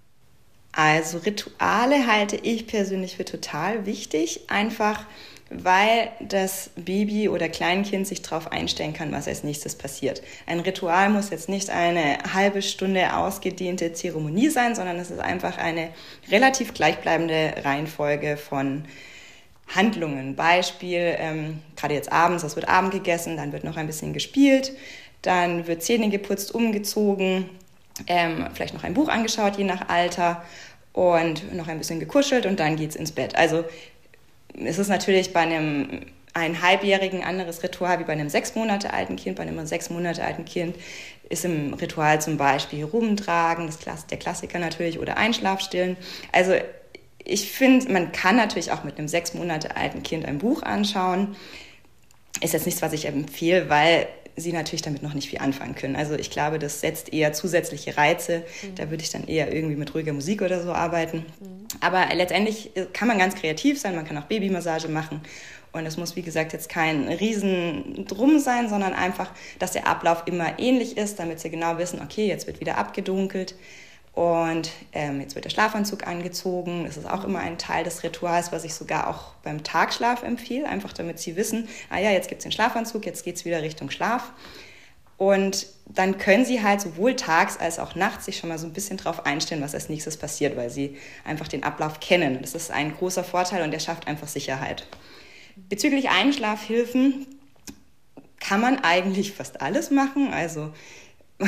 [0.71, 5.05] Also Rituale halte ich persönlich für total wichtig, einfach
[5.51, 10.23] weil das Baby oder Kleinkind sich darauf einstellen kann, was als nächstes passiert.
[10.47, 15.57] Ein Ritual muss jetzt nicht eine halbe Stunde ausgedehnte Zeremonie sein, sondern es ist einfach
[15.57, 15.89] eine
[16.31, 18.85] relativ gleichbleibende Reihenfolge von
[19.67, 20.35] Handlungen.
[20.35, 24.71] Beispiel, ähm, gerade jetzt abends, es wird Abend gegessen, dann wird noch ein bisschen gespielt,
[25.21, 27.49] dann wird Zähne geputzt, umgezogen,
[28.07, 30.43] ähm, vielleicht noch ein Buch angeschaut, je nach Alter
[30.93, 33.36] und noch ein bisschen gekuschelt und dann geht's ins Bett.
[33.36, 33.63] Also
[34.53, 39.17] es ist natürlich bei einem ein halbjährigen anderes Ritual wie bei einem sechs Monate alten
[39.17, 39.36] Kind.
[39.36, 40.75] Bei einem sechs Monate alten Kind
[41.29, 45.97] ist im Ritual zum Beispiel rumtragen, das Klass der Klassiker natürlich, oder Einschlafstillen.
[46.31, 46.53] Also
[47.23, 51.36] ich finde, man kann natürlich auch mit einem sechs Monate alten Kind ein Buch anschauen.
[52.41, 55.96] Ist jetzt nichts, was ich empfehle, weil sie natürlich damit noch nicht viel anfangen können.
[55.96, 58.44] Also ich glaube, das setzt eher zusätzliche Reize.
[58.63, 58.76] Mhm.
[58.76, 61.26] Da würde ich dann eher irgendwie mit ruhiger Musik oder so arbeiten.
[61.39, 61.67] Mhm.
[61.80, 65.22] Aber letztendlich kann man ganz kreativ sein, man kann auch Babymassage machen.
[65.74, 70.60] Und es muss, wie gesagt, jetzt kein Riesendrum sein, sondern einfach, dass der Ablauf immer
[70.60, 73.56] ähnlich ist, damit sie genau wissen, okay, jetzt wird wieder abgedunkelt.
[74.13, 76.84] Und ähm, jetzt wird der Schlafanzug angezogen.
[76.86, 80.67] Das ist auch immer ein Teil des Rituals, was ich sogar auch beim Tagschlaf empfehle,
[80.67, 83.62] einfach damit sie wissen, ah ja, jetzt gibt es den Schlafanzug, jetzt geht es wieder
[83.62, 84.34] Richtung Schlaf.
[85.17, 88.74] Und dann können sie halt sowohl tags als auch nachts sich schon mal so ein
[88.74, 92.39] bisschen drauf einstellen, was als nächstes passiert, weil sie einfach den Ablauf kennen.
[92.41, 94.88] Das ist ein großer Vorteil und der schafft einfach Sicherheit.
[95.56, 97.28] Bezüglich Einschlafhilfen
[98.39, 100.34] kann man eigentlich fast alles machen.
[100.34, 100.74] Also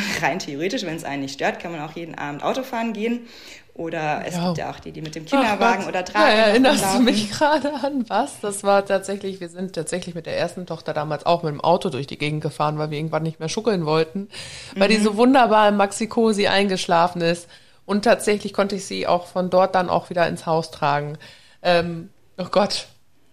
[0.21, 3.27] rein theoretisch, wenn es einen nicht stört, kann man auch jeden Abend Auto fahren gehen.
[3.75, 4.45] Oder es ja.
[4.45, 6.38] gibt ja auch die, die mit dem Kinderwagen Ach, oder Tragen.
[6.38, 8.39] Ja, erinnerst du mich gerade an was?
[8.39, 11.89] Das war tatsächlich, wir sind tatsächlich mit der ersten Tochter damals auch mit dem Auto
[11.89, 14.29] durch die Gegend gefahren, weil wir irgendwann nicht mehr schuckeln wollten,
[14.75, 14.93] weil mhm.
[14.93, 17.47] die so wunderbar im Maxi-Cosi eingeschlafen ist.
[17.86, 21.17] Und tatsächlich konnte ich sie auch von dort dann auch wieder ins Haus tragen.
[21.63, 22.86] Ähm, oh Gott,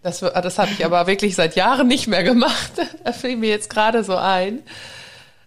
[0.02, 2.72] das, das habe ich aber wirklich seit Jahren nicht mehr gemacht.
[3.04, 4.60] da fiel mir jetzt gerade so ein.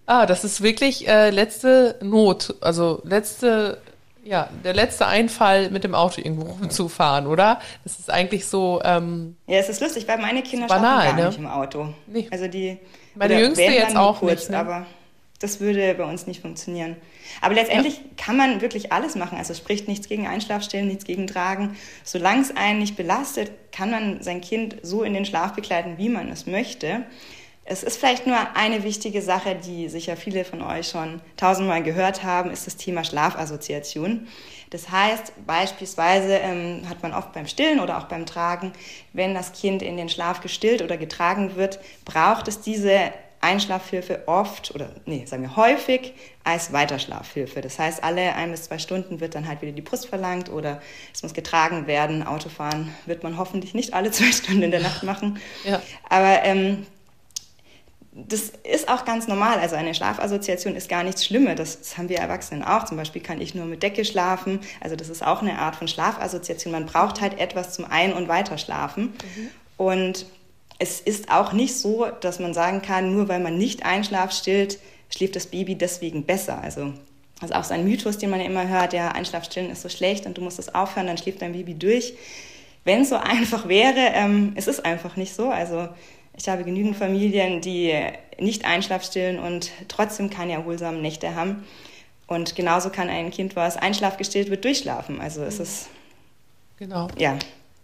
[0.05, 3.81] Ah, das ist wirklich äh, letzte Not, also letzte,
[4.23, 7.61] ja, der letzte Einfall mit dem Auto irgendwo rumzufahren, oder?
[7.83, 8.81] Das ist eigentlich so.
[8.83, 11.27] Ähm, ja, es ist lustig, weil meine Kinder banal, gar ne?
[11.27, 11.93] nicht im Auto.
[12.07, 12.27] Nee.
[12.31, 12.77] Also die.
[13.15, 14.51] Meine Jüngste jetzt auch kurz, nicht.
[14.51, 14.57] Ne?
[14.57, 14.85] Aber
[15.39, 16.95] das würde bei uns nicht funktionieren.
[17.41, 18.03] Aber letztendlich ja.
[18.17, 19.37] kann man wirklich alles machen.
[19.37, 21.77] Also spricht nichts gegen Einschlafstillen, nichts gegen Tragen.
[22.03, 26.09] Solange es einen nicht belastet, kann man sein Kind so in den Schlaf begleiten, wie
[26.09, 27.03] man es möchte.
[27.65, 32.23] Es ist vielleicht nur eine wichtige Sache, die sicher viele von euch schon tausendmal gehört
[32.23, 34.27] haben, ist das Thema Schlafassoziation.
[34.69, 38.73] Das heißt, beispielsweise ähm, hat man oft beim Stillen oder auch beim Tragen,
[39.13, 44.73] wenn das Kind in den Schlaf gestillt oder getragen wird, braucht es diese Einschlafhilfe oft
[44.73, 46.13] oder nee, sagen wir häufig
[46.45, 47.59] als Weiterschlafhilfe.
[47.59, 50.81] Das heißt, alle ein bis zwei Stunden wird dann halt wieder die Brust verlangt oder
[51.13, 52.25] es muss getragen werden.
[52.25, 55.39] Autofahren wird man hoffentlich nicht alle zwei Stunden in der Nacht machen.
[55.65, 55.81] Ja.
[56.09, 56.85] Aber ähm,
[58.15, 59.59] das ist auch ganz normal.
[59.59, 61.55] Also eine Schlafassoziation ist gar nichts Schlimmes.
[61.55, 62.85] Das, das, haben wir Erwachsenen auch.
[62.85, 64.59] Zum Beispiel kann ich nur mit Decke schlafen.
[64.81, 66.71] Also das ist auch eine Art von Schlafassoziation.
[66.71, 69.05] Man braucht halt etwas zum Ein- und Weiterschlafen.
[69.05, 69.49] Mhm.
[69.77, 70.25] Und
[70.77, 74.79] es ist auch nicht so, dass man sagen kann, nur weil man nicht Einschlaf stillt,
[75.09, 76.61] schläft das Baby deswegen besser.
[76.61, 76.93] Also
[77.39, 79.89] das ist auch so ein Mythos, den man ja immer hört, ja, Einschlafstillen ist so
[79.89, 82.13] schlecht und du musst es aufhören, dann schläft dein Baby durch.
[82.83, 85.49] Wenn es so einfach wäre, ähm, es ist einfach nicht so.
[85.49, 85.89] Also
[86.35, 87.93] ich habe genügend Familien, die
[88.39, 91.63] nicht einschlafstillen und trotzdem keine erholsamen Nächte haben.
[92.27, 95.21] Und genauso kann ein Kind, was einschlafgestillt wird, durchschlafen.
[95.21, 95.89] Also es ist.
[96.77, 97.07] Genau.
[97.17, 97.37] Ja.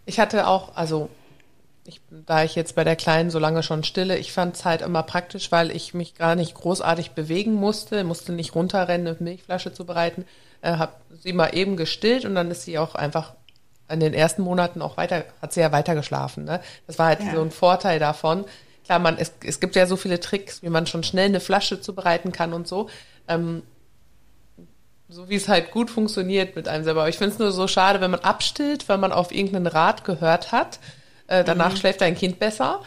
[0.06, 1.10] Ich hatte auch, also
[1.86, 4.82] ich, da ich jetzt bei der Kleinen so lange schon stille, ich fand es halt
[4.82, 9.74] immer praktisch, weil ich mich gar nicht großartig bewegen musste, musste nicht runterrennen, eine Milchflasche
[9.74, 10.26] zu bereiten,
[10.62, 13.34] äh, habe sie mal eben gestillt und dann ist sie auch einfach
[13.90, 16.46] in den ersten Monaten auch weiter, hat sie ja weiter geschlafen.
[16.46, 16.62] Ne?
[16.88, 17.34] Das war halt ja.
[17.34, 18.46] so ein Vorteil davon.
[18.86, 21.82] Klar, man, es, es gibt ja so viele Tricks, wie man schon schnell eine Flasche
[21.82, 22.90] zubereiten kann und so.
[23.28, 23.64] Ähm,
[25.08, 27.02] so wie es halt gut funktioniert mit einem selber.
[27.02, 30.04] Aber ich finde es nur so schade, wenn man abstillt, weil man auf irgendeinen Rat
[30.04, 30.80] gehört hat
[31.30, 31.78] äh, danach mhm.
[31.78, 32.82] schläft dein Kind besser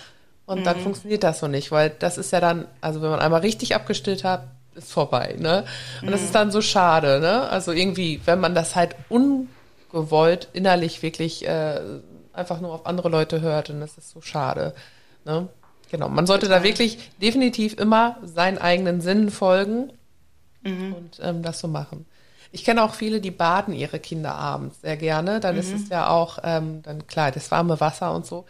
[0.47, 0.65] und mhm.
[0.65, 3.75] dann funktioniert das so nicht, weil das ist ja dann, also wenn man einmal richtig
[3.75, 5.65] abgestillt hat, ist vorbei, ne?
[6.01, 6.13] Und mhm.
[6.13, 7.49] das ist dann so schade, ne?
[7.49, 8.97] Also irgendwie, wenn man das halt
[9.93, 11.81] ungewollt innerlich wirklich äh,
[12.33, 14.75] einfach nur auf andere Leute hört, und das ist so schade,
[15.25, 15.49] ne?
[15.91, 16.61] Genau, man sollte Total.
[16.61, 19.93] da wirklich definitiv immer seinen eigenen Sinnen folgen
[20.63, 20.95] mhm.
[20.95, 22.07] und ähm, das so machen.
[22.51, 25.39] Ich kenne auch viele, die baden ihre Kinder abends sehr gerne.
[25.39, 25.61] Dann mhm.
[25.61, 28.47] ist es ja auch, ähm, dann klar, das warme Wasser und so.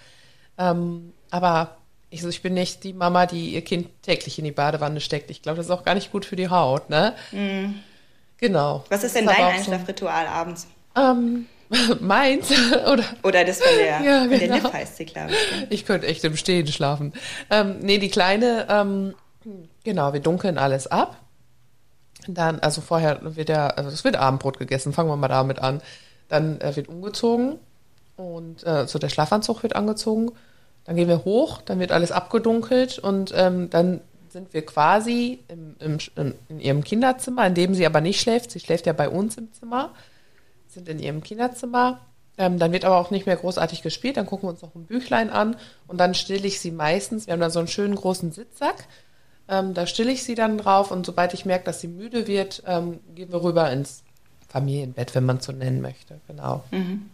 [0.56, 1.76] Ähm, aber
[2.10, 5.28] ich, ich bin nicht die Mama, die ihr Kind täglich in die Badewanne steckt.
[5.30, 7.14] Ich glaube, das ist auch gar nicht gut für die Haut, ne?
[7.32, 7.74] Mhm.
[8.36, 8.84] Genau.
[8.88, 10.66] Was ist denn dein Einschlafritual so, abends?
[10.96, 11.46] Ähm,
[12.00, 12.50] meins
[12.86, 14.38] oder oder das von der ja, genau.
[14.38, 15.66] der Liv heißt sie glaube ich.
[15.70, 17.12] Ich könnte echt im Stehen schlafen.
[17.50, 19.14] Ähm, nee, die kleine ähm,
[19.84, 21.16] genau, wir dunkeln alles ab.
[22.28, 25.80] Dann, also vorher wird ja, also es wird Abendbrot gegessen, fangen wir mal damit an.
[26.28, 27.58] Dann äh, wird umgezogen
[28.16, 30.30] und äh, so der Schlafanzug wird angezogen.
[30.84, 35.76] Dann gehen wir hoch, dann wird alles abgedunkelt und ähm, dann sind wir quasi im,
[35.78, 38.50] im, in ihrem Kinderzimmer, in dem sie aber nicht schläft.
[38.50, 39.90] Sie schläft ja bei uns im Zimmer,
[40.72, 42.00] sind in ihrem Kinderzimmer.
[42.38, 44.16] Ähm, dann wird aber auch nicht mehr großartig gespielt.
[44.16, 45.56] Dann gucken wir uns noch ein Büchlein an
[45.86, 47.26] und dann stille ich sie meistens.
[47.26, 48.86] Wir haben da so einen schönen großen Sitzsack
[49.48, 52.62] ähm, da stille ich sie dann drauf und sobald ich merke, dass sie müde wird,
[52.66, 54.02] ähm, gehen wir rüber ins
[54.48, 56.20] Familienbett, wenn man es so nennen möchte.
[56.28, 56.64] Genau.
[56.70, 57.10] Mhm.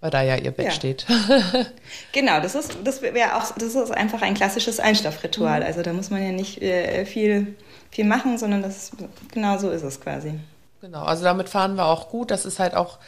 [0.00, 0.72] Weil da ja ihr Bett ja.
[0.72, 1.06] steht.
[2.12, 5.60] genau, das ist, das wäre auch, das ist einfach ein klassisches Einschlafritual.
[5.60, 5.66] Mhm.
[5.66, 7.56] Also da muss man ja nicht äh, viel,
[7.90, 8.92] viel machen, sondern das
[9.32, 10.34] genau so ist es quasi.
[10.80, 12.30] Genau, also damit fahren wir auch gut.
[12.30, 12.98] Das ist halt auch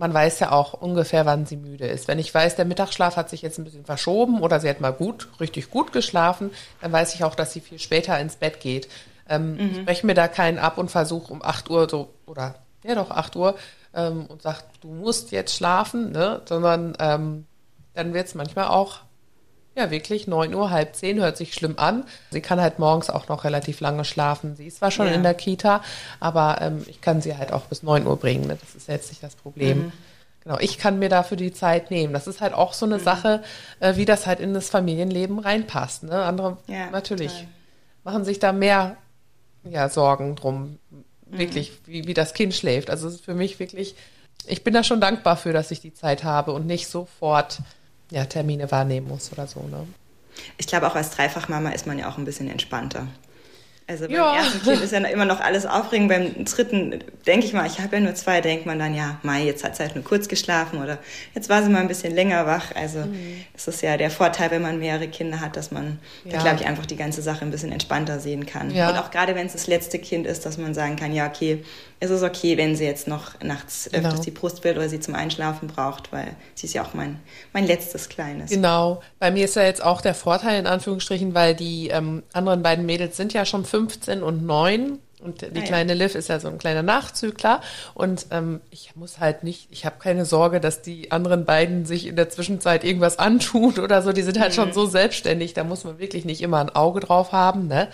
[0.00, 2.08] man weiß ja auch ungefähr, wann sie müde ist.
[2.08, 4.94] Wenn ich weiß, der Mittagsschlaf hat sich jetzt ein bisschen verschoben oder sie hat mal
[4.94, 6.50] gut, richtig gut geschlafen,
[6.80, 8.88] dann weiß ich auch, dass sie viel später ins Bett geht.
[9.28, 9.70] Ähm, mhm.
[9.72, 13.10] Ich breche mir da keinen ab und versuche um 8 Uhr so, oder ja doch
[13.10, 13.56] 8 Uhr
[13.94, 16.40] ähm, und sage, du musst jetzt schlafen, ne?
[16.46, 17.46] sondern ähm,
[17.92, 19.00] dann wird es manchmal auch
[19.76, 22.04] ja, wirklich 9 Uhr, halb zehn, hört sich schlimm an.
[22.30, 24.56] Sie kann halt morgens auch noch relativ lange schlafen.
[24.56, 25.12] Sie ist zwar schon ja.
[25.12, 25.82] in der Kita,
[26.18, 28.46] aber ähm, ich kann sie halt auch bis 9 Uhr bringen.
[28.46, 28.58] Ne?
[28.60, 29.78] Das ist jetzt nicht das Problem.
[29.78, 29.92] Mhm.
[30.42, 32.12] Genau, ich kann mir dafür die Zeit nehmen.
[32.12, 33.02] Das ist halt auch so eine mhm.
[33.02, 33.42] Sache,
[33.78, 36.02] äh, wie das halt in das Familienleben reinpasst.
[36.02, 36.22] Ne?
[36.22, 37.48] Andere ja, natürlich total.
[38.04, 38.96] machen sich da mehr
[39.64, 41.04] ja, Sorgen drum, mhm.
[41.38, 42.90] wirklich, wie, wie das Kind schläft.
[42.90, 43.94] Also es ist für mich wirklich,
[44.46, 47.60] ich bin da schon dankbar für, dass ich die Zeit habe und nicht sofort
[48.10, 49.60] ja, Termine wahrnehmen muss oder so.
[49.60, 49.86] Ne?
[50.58, 53.06] Ich glaube, auch als Dreifachmama ist man ja auch ein bisschen entspannter.
[53.90, 54.36] Also beim ja.
[54.36, 56.08] ersten Kind ist ja immer noch alles aufregend.
[56.10, 59.42] Beim dritten denke ich mal, ich habe ja nur zwei, denkt man dann, ja, Mai,
[59.42, 60.98] jetzt hat sie halt nur kurz geschlafen oder
[61.34, 62.72] jetzt war sie mal ein bisschen länger wach.
[62.76, 63.44] Also mhm.
[63.52, 66.34] das ist ja der Vorteil, wenn man mehrere Kinder hat, dass man, ja.
[66.34, 68.72] da glaube ich, einfach die ganze Sache ein bisschen entspannter sehen kann.
[68.72, 68.90] Ja.
[68.90, 71.64] Und auch gerade wenn es das letzte Kind ist, dass man sagen kann, ja, okay,
[72.00, 74.08] es ist okay, wenn sie jetzt noch nachts genau.
[74.08, 77.20] öfters die Brust will oder sie zum Einschlafen braucht, weil sie ist ja auch mein,
[77.52, 78.50] mein letztes Kleines.
[78.50, 79.02] Genau.
[79.18, 82.86] Bei mir ist ja jetzt auch der Vorteil in Anführungsstrichen, weil die ähm, anderen beiden
[82.86, 85.98] Mädels sind ja schon 15 und 9 und die ah, kleine ja.
[85.98, 87.60] Liv ist ja so ein kleiner Nachzügler.
[87.92, 92.06] Und ähm, ich muss halt nicht, ich habe keine Sorge, dass die anderen beiden sich
[92.06, 94.12] in der Zwischenzeit irgendwas antun oder so.
[94.12, 94.54] Die sind halt mhm.
[94.54, 97.68] schon so selbstständig, da muss man wirklich nicht immer ein Auge drauf haben.
[97.68, 97.88] Ne?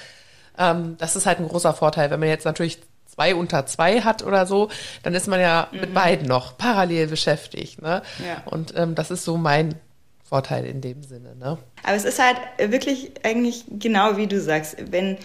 [0.56, 2.10] Ähm, das ist halt ein großer Vorteil.
[2.10, 2.78] Wenn man jetzt natürlich
[3.16, 4.68] zwei unter zwei hat oder so,
[5.02, 5.80] dann ist man ja mhm.
[5.80, 7.82] mit beiden noch parallel beschäftigt.
[7.82, 8.02] Ne?
[8.24, 8.42] Ja.
[8.44, 9.74] Und ähm, das ist so mein
[10.22, 11.34] Vorteil in dem Sinne.
[11.36, 11.58] Ne?
[11.82, 12.36] Aber es ist halt
[12.70, 15.18] wirklich eigentlich genau wie du sagst, wenn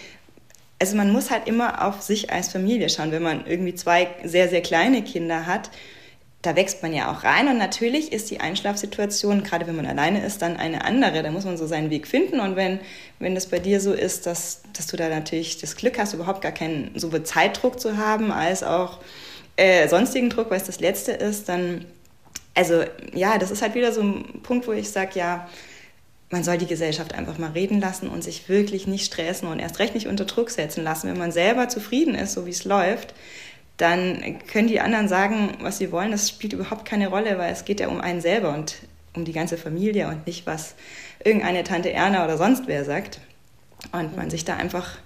[0.80, 4.48] also man muss halt immer auf sich als Familie schauen, wenn man irgendwie zwei sehr,
[4.48, 5.70] sehr kleine Kinder hat
[6.42, 10.26] da wächst man ja auch rein und natürlich ist die Einschlafsituation, gerade wenn man alleine
[10.26, 11.22] ist, dann eine andere.
[11.22, 12.80] Da muss man so seinen Weg finden und wenn,
[13.20, 16.42] wenn das bei dir so ist, dass, dass du da natürlich das Glück hast, überhaupt
[16.42, 18.98] gar keinen sowohl Zeitdruck zu haben als auch
[19.56, 21.84] äh, sonstigen Druck, weil es das Letzte ist, dann,
[22.54, 22.82] also
[23.14, 25.48] ja, das ist halt wieder so ein Punkt, wo ich sage, ja,
[26.30, 29.78] man soll die Gesellschaft einfach mal reden lassen und sich wirklich nicht stressen und erst
[29.78, 31.08] recht nicht unter Druck setzen lassen.
[31.08, 33.14] Wenn man selber zufrieden ist, so wie es läuft,
[33.76, 36.10] dann können die anderen sagen, was sie wollen.
[36.10, 38.76] Das spielt überhaupt keine Rolle, weil es geht ja um einen selber und
[39.14, 40.74] um die ganze Familie und nicht, was
[41.24, 43.20] irgendeine Tante Erna oder sonst wer sagt.
[43.92, 44.98] Und man sich da einfach,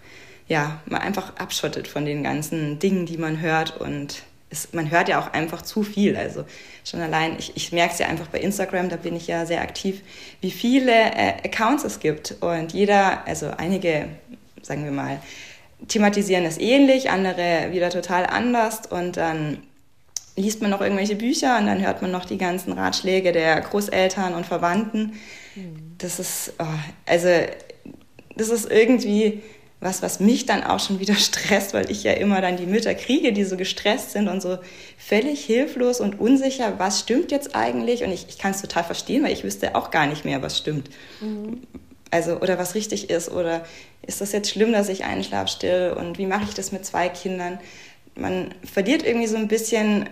[0.48, 5.08] ja, mal einfach abschottet von den ganzen Dingen, die man hört und ist, man hört
[5.08, 6.16] ja auch einfach zu viel.
[6.16, 6.44] Also
[6.84, 9.62] schon allein, ich, ich merke es ja einfach bei Instagram, da bin ich ja sehr
[9.62, 10.02] aktiv,
[10.40, 12.36] wie viele äh, Accounts es gibt.
[12.40, 14.08] Und jeder, also einige,
[14.62, 15.20] sagen wir mal,
[15.89, 18.87] thematisieren es ähnlich, andere wieder total anders.
[18.89, 19.62] Und dann
[20.37, 24.35] liest man noch irgendwelche Bücher und dann hört man noch die ganzen Ratschläge der Großeltern
[24.35, 25.14] und Verwandten.
[25.55, 25.95] Mhm.
[25.99, 26.64] Das ist, oh,
[27.07, 27.29] also
[28.37, 29.43] das ist irgendwie
[29.81, 32.95] was, was mich dann auch schon wieder stresst, weil ich ja immer dann die Mütter
[32.95, 34.59] kriege, die so gestresst sind und so
[34.99, 38.03] völlig hilflos und unsicher, was stimmt jetzt eigentlich?
[38.03, 40.59] Und ich, ich kann es total verstehen, weil ich wüsste auch gar nicht mehr, was
[40.59, 40.91] stimmt.
[41.20, 41.62] Mhm.
[42.11, 43.64] Also, oder was richtig ist, oder
[44.07, 47.09] ist das jetzt schlimm, dass ich einschlafe still und wie mache ich das mit zwei
[47.09, 47.59] Kindern?
[48.14, 50.09] Man verliert irgendwie so ein bisschen,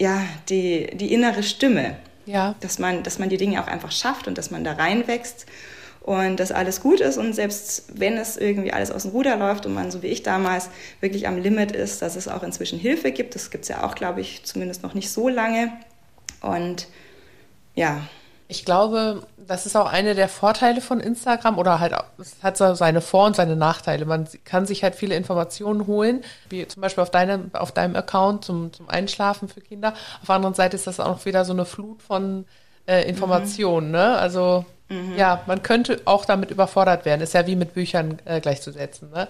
[0.00, 1.96] ja, die, die innere Stimme.
[2.26, 2.54] Ja.
[2.60, 5.46] Dass man, dass man die Dinge auch einfach schafft und dass man da reinwächst
[6.02, 9.66] und dass alles gut ist und selbst wenn es irgendwie alles aus dem Ruder läuft
[9.66, 10.68] und man, so wie ich damals,
[11.00, 13.34] wirklich am Limit ist, dass es auch inzwischen Hilfe gibt.
[13.34, 15.72] Das gibt es ja auch, glaube ich, zumindest noch nicht so lange.
[16.40, 16.88] Und
[17.74, 18.02] ja.
[18.48, 22.74] Ich glaube, das ist auch einer der Vorteile von Instagram oder halt, es hat so
[22.74, 24.04] seine Vor- und seine Nachteile.
[24.04, 28.44] Man kann sich halt viele Informationen holen, wie zum Beispiel auf deinem, auf deinem Account
[28.44, 29.94] zum, zum Einschlafen für Kinder.
[30.20, 32.44] Auf der anderen Seite ist das auch wieder so eine Flut von
[32.86, 33.92] äh, Informationen, mhm.
[33.92, 34.18] ne?
[34.18, 35.16] Also Mhm.
[35.16, 37.22] Ja, man könnte auch damit überfordert werden.
[37.22, 39.10] Ist ja wie mit Büchern äh, gleichzusetzen.
[39.10, 39.26] Ne?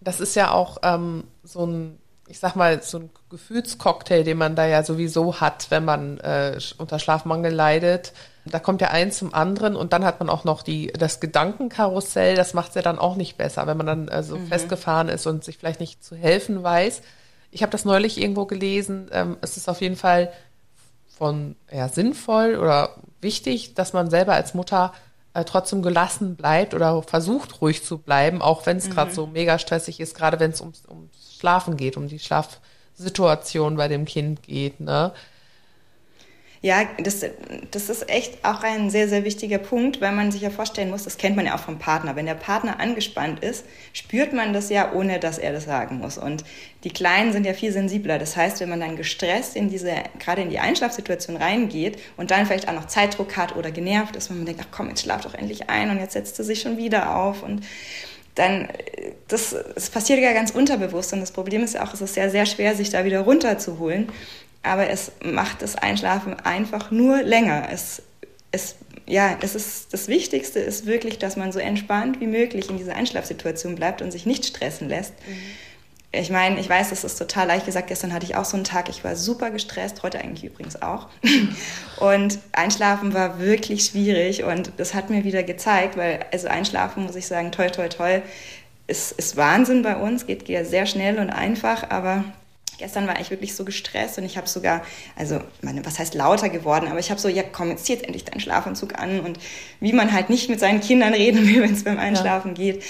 [0.00, 1.98] Das ist ja auch ähm, so ein,
[2.32, 6.58] ich sag mal, so ein Gefühlscocktail, den man da ja sowieso hat, wenn man äh,
[6.78, 8.14] unter Schlafmangel leidet.
[8.46, 12.34] Da kommt ja eins zum anderen und dann hat man auch noch die, das Gedankenkarussell,
[12.34, 14.46] das macht es ja dann auch nicht besser, wenn man dann äh, so mhm.
[14.46, 17.02] festgefahren ist und sich vielleicht nicht zu helfen weiß.
[17.50, 19.10] Ich habe das neulich irgendwo gelesen.
[19.12, 20.32] Ähm, es ist auf jeden Fall
[21.18, 24.94] von ja, sinnvoll oder wichtig, dass man selber als Mutter
[25.34, 28.92] äh, trotzdem gelassen bleibt oder versucht ruhig zu bleiben, auch wenn es mhm.
[28.92, 33.76] gerade so mega stressig ist, gerade wenn es ums, ums Schlafen geht, um die Schlafsituation
[33.76, 34.78] bei dem Kind geht.
[34.78, 35.12] Ne?
[36.60, 37.26] Ja, das,
[37.72, 41.02] das ist echt auch ein sehr, sehr wichtiger Punkt, weil man sich ja vorstellen muss,
[41.02, 42.14] das kennt man ja auch vom Partner.
[42.14, 46.16] Wenn der Partner angespannt ist, spürt man das ja, ohne dass er das sagen muss.
[46.16, 46.44] Und
[46.84, 48.20] die Kleinen sind ja viel sensibler.
[48.20, 52.46] Das heißt, wenn man dann gestresst in diese, gerade in die Einschlafsituation reingeht und dann
[52.46, 55.22] vielleicht auch noch Zeitdruck hat oder genervt ist, wenn man denkt, ach komm, jetzt schlaf
[55.22, 57.62] doch endlich ein und jetzt setzt er sich schon wieder auf und
[58.34, 58.68] dann,
[59.28, 62.30] das, das passiert ja ganz unterbewusst und das Problem ist ja auch, es ist sehr,
[62.30, 64.08] sehr schwer, sich da wieder runterzuholen
[64.62, 67.68] aber es macht das Einschlafen einfach nur länger.
[67.72, 68.02] Es,
[68.52, 68.76] es,
[69.06, 72.94] ja, es ist, das Wichtigste ist wirklich, dass man so entspannt wie möglich in dieser
[72.94, 75.14] Einschlafsituation bleibt und sich nicht stressen lässt.
[75.26, 75.36] Mhm.
[76.14, 77.88] Ich meine, ich weiß, das ist total leicht gesagt.
[77.88, 81.08] Gestern hatte ich auch so einen Tag, ich war super gestresst, heute eigentlich übrigens auch.
[81.96, 87.14] Und Einschlafen war wirklich schwierig und das hat mir wieder gezeigt, weil, also Einschlafen, muss
[87.14, 88.22] ich sagen, toll, toll, toll,
[88.88, 92.24] ist, ist Wahnsinn bei uns, geht sehr schnell und einfach, aber
[92.78, 94.82] Gestern war ich wirklich so gestresst und ich habe sogar,
[95.14, 98.04] also, meine, was heißt lauter geworden, aber ich habe so, ja komm, jetzt zieh jetzt
[98.04, 99.38] endlich deinen Schlafanzug an und
[99.78, 102.72] wie man halt nicht mit seinen Kindern reden will, wenn es beim Einschlafen ja.
[102.72, 102.82] geht.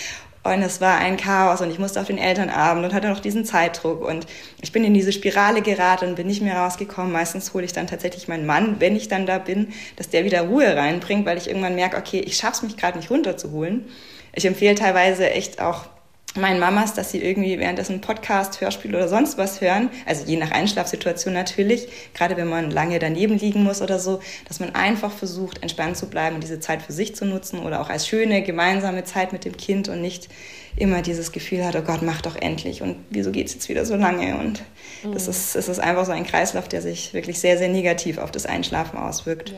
[0.45, 3.45] Und es war ein Chaos und ich musste auf den Elternabend und hatte noch diesen
[3.45, 4.27] Zeitdruck und
[4.61, 7.13] ich bin in diese Spirale geraten und bin nicht mehr rausgekommen.
[7.13, 10.43] Meistens hole ich dann tatsächlich meinen Mann, wenn ich dann da bin, dass der wieder
[10.43, 13.89] Ruhe reinbringt, weil ich irgendwann merke, okay, ich schaff's mich gerade nicht runterzuholen.
[14.33, 15.87] Ich empfehle teilweise echt auch
[16.35, 20.51] meinen Mamas, dass sie irgendwie währenddessen Podcast, Hörspiel oder sonst was hören, also je nach
[20.51, 25.63] Einschlafsituation natürlich, gerade wenn man lange daneben liegen muss oder so, dass man einfach versucht,
[25.63, 29.05] entspannt zu bleiben und diese Zeit für sich zu nutzen oder auch als schöne gemeinsame
[29.05, 30.29] Zeit mit dem Kind und nicht
[30.77, 33.97] immer dieses Gefühl hat, oh Gott, mach doch endlich und wieso geht's jetzt wieder so
[33.97, 34.63] lange und
[35.03, 35.13] mhm.
[35.13, 38.31] das ist, es ist einfach so ein Kreislauf, der sich wirklich sehr, sehr negativ auf
[38.31, 39.51] das Einschlafen auswirkt.
[39.51, 39.57] Ja.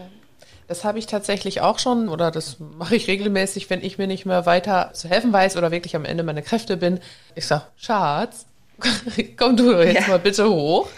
[0.67, 4.25] Das habe ich tatsächlich auch schon oder das mache ich regelmäßig, wenn ich mir nicht
[4.25, 7.01] mehr weiter zu helfen weiß oder wirklich am Ende meiner Kräfte bin.
[7.35, 8.47] Ich sage, Schatz,
[9.37, 10.09] komm du jetzt ja.
[10.09, 10.89] mal bitte hoch.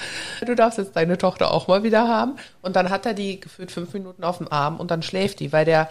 [0.44, 2.36] Du darfst jetzt deine Tochter auch mal wieder haben.
[2.62, 5.52] Und dann hat er die gefühlt fünf Minuten auf dem Arm und dann schläft die,
[5.52, 5.88] weil der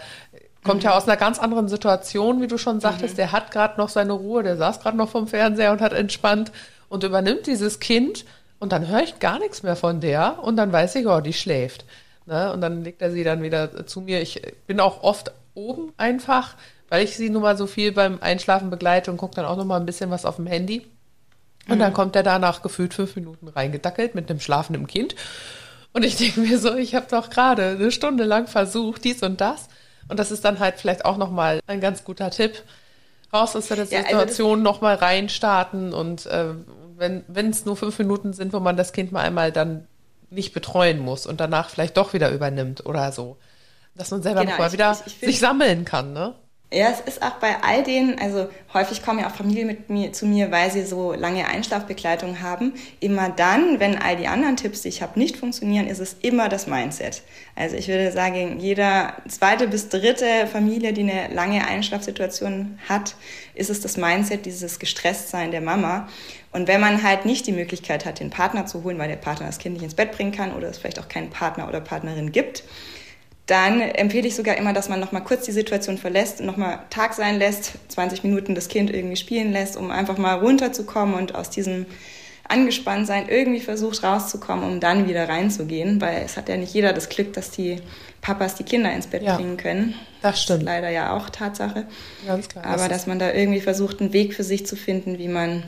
[0.64, 0.90] kommt mhm.
[0.90, 3.14] ja aus einer ganz anderen Situation, wie du schon sagtest.
[3.14, 3.18] Mhm.
[3.18, 6.52] Der hat gerade noch seine Ruhe, der saß gerade noch vom Fernseher und hat entspannt
[6.90, 8.26] und übernimmt dieses Kind
[8.60, 11.34] und dann höre ich gar nichts mehr von der und dann weiß ich, oh, die
[11.34, 11.86] schläft.
[12.26, 12.52] Ne?
[12.52, 14.22] Und dann legt er sie dann wieder zu mir.
[14.22, 16.56] Ich bin auch oft oben einfach,
[16.90, 19.66] weil ich sie nun mal so viel beim Einschlafen begleite und gucke dann auch noch
[19.66, 20.86] mal ein bisschen was auf dem Handy.
[21.68, 21.80] Und mhm.
[21.80, 25.16] dann kommt er da nach gefühlt fünf Minuten reingedackelt mit einem schlafenden Kind.
[25.94, 29.42] Und ich denke mir so, ich habe doch gerade eine Stunde lang versucht, dies und
[29.42, 29.70] das.
[30.08, 32.62] Und das ist dann halt vielleicht auch noch mal ein ganz guter Tipp.
[33.34, 36.54] Raus aus der ja, Situation also noch mal reinstarten und äh,
[36.98, 39.88] wenn es nur fünf Minuten sind, wo man das Kind mal einmal dann
[40.36, 43.38] nicht betreuen muss und danach vielleicht doch wieder übernimmt oder so.
[43.96, 46.36] Dass man selber genau, nochmal wieder ich, ich sich sammeln kann, ne?
[46.74, 50.12] Ja, es ist auch bei all denen, also häufig kommen ja auch Familien mit mir,
[50.12, 52.74] zu mir, weil sie so lange Einschlafbegleitung haben.
[53.00, 56.50] Immer dann, wenn all die anderen Tipps, die ich habe, nicht funktionieren, ist es immer
[56.50, 57.22] das Mindset.
[57.56, 63.16] Also ich würde sagen, jeder zweite bis dritte Familie, die eine lange Einschlafsituation hat,
[63.54, 66.10] ist es das Mindset, dieses Gestresstsein der Mama.
[66.56, 69.48] Und wenn man halt nicht die Möglichkeit hat, den Partner zu holen, weil der Partner
[69.48, 72.32] das Kind nicht ins Bett bringen kann oder es vielleicht auch keinen Partner oder Partnerin
[72.32, 72.64] gibt,
[73.46, 77.14] dann empfehle ich sogar immer, dass man nochmal kurz die Situation verlässt und nochmal Tag
[77.14, 81.50] sein lässt, 20 Minuten das Kind irgendwie spielen lässt, um einfach mal runterzukommen und aus
[81.50, 81.88] diesem
[82.48, 87.10] Angespanntsein irgendwie versucht rauszukommen, um dann wieder reinzugehen, weil es hat ja nicht jeder das
[87.10, 87.82] Glück, dass die
[88.22, 89.94] Papas die Kinder ins Bett ja, bringen können.
[90.22, 90.60] Das stimmt.
[90.60, 91.86] Das ist leider ja auch Tatsache.
[92.26, 92.64] Ganz klar.
[92.64, 95.64] Aber das dass man da irgendwie versucht, einen Weg für sich zu finden, wie man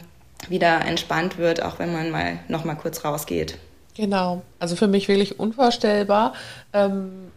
[0.50, 3.58] wieder entspannt wird, auch wenn man mal nochmal kurz rausgeht.
[3.96, 4.44] Genau.
[4.60, 6.34] Also für mich wirklich unvorstellbar.
[6.74, 7.32] Ähm,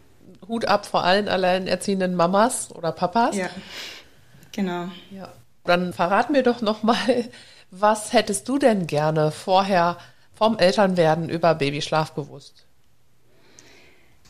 [0.46, 3.36] Hut ab vor allen alleinerziehenden Mamas oder Papas.
[3.36, 3.48] Ja,
[4.52, 4.88] genau.
[5.10, 5.32] Ja.
[5.64, 7.28] Dann verrat mir doch nochmal,
[7.70, 9.96] was hättest du denn gerne vorher
[10.34, 12.64] vom Elternwerden über Babyschlaf gewusst?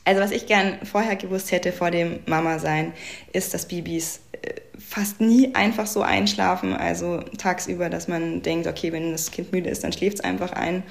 [0.04, 2.94] Also was ich gern vorher gewusst hätte vor dem Mama-Sein,
[3.32, 4.20] ist, dass Babys
[4.78, 6.74] fast nie einfach so einschlafen.
[6.74, 10.52] Also tagsüber, dass man denkt, okay, wenn das Kind müde ist, dann schläft es einfach
[10.52, 10.82] ein.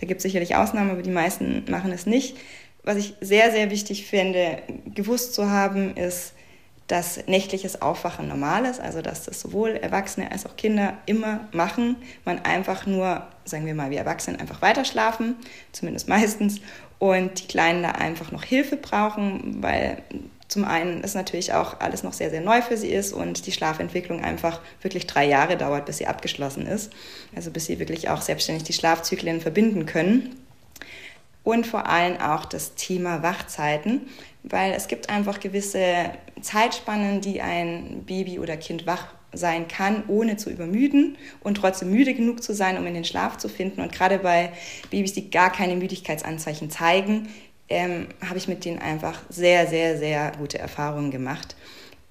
[0.00, 2.36] Da gibt es sicherlich Ausnahmen, aber die meisten machen es nicht
[2.86, 4.62] was ich sehr, sehr wichtig finde,
[4.94, 6.32] gewusst zu haben, ist,
[6.86, 11.96] dass nächtliches Aufwachen normal ist, also dass das sowohl Erwachsene als auch Kinder immer machen.
[12.24, 15.34] Man einfach nur, sagen wir mal, wie Erwachsene einfach weiter schlafen,
[15.72, 16.60] zumindest meistens,
[17.00, 20.02] und die Kleinen da einfach noch Hilfe brauchen, weil
[20.48, 23.52] zum einen ist natürlich auch alles noch sehr, sehr neu für sie ist und die
[23.52, 26.92] Schlafentwicklung einfach wirklich drei Jahre dauert, bis sie abgeschlossen ist.
[27.34, 30.36] Also bis sie wirklich auch selbstständig die Schlafzyklen verbinden können
[31.46, 34.08] und vor allem auch das Thema Wachzeiten,
[34.42, 40.36] weil es gibt einfach gewisse Zeitspannen, die ein Baby oder Kind wach sein kann, ohne
[40.36, 43.80] zu übermüden und trotzdem müde genug zu sein, um in den Schlaf zu finden.
[43.80, 44.52] Und gerade bei
[44.90, 47.28] Babys, die gar keine Müdigkeitsanzeichen zeigen,
[47.68, 51.56] ähm, habe ich mit denen einfach sehr, sehr, sehr gute Erfahrungen gemacht.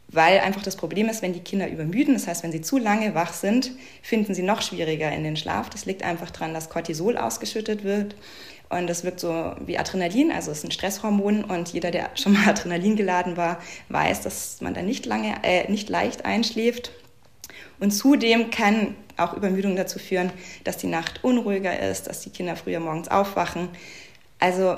[0.08, 3.16] Weil einfach das Problem ist, wenn die Kinder übermüden, das heißt, wenn sie zu lange
[3.16, 5.70] wach sind, finden sie noch schwieriger in den Schlaf.
[5.70, 8.16] Das liegt einfach daran, dass Cortisol ausgeschüttet wird.
[8.70, 11.44] Und das wirkt so wie Adrenalin, also es ist ein Stresshormon.
[11.44, 15.70] Und jeder, der schon mal Adrenalin geladen war, weiß, dass man da nicht lange, äh,
[15.72, 16.92] nicht leicht einschläft.
[17.80, 20.32] Und zudem kann auch Übermüdung dazu führen,
[20.64, 23.70] dass die Nacht unruhiger ist, dass die Kinder früher morgens aufwachen.
[24.40, 24.78] Also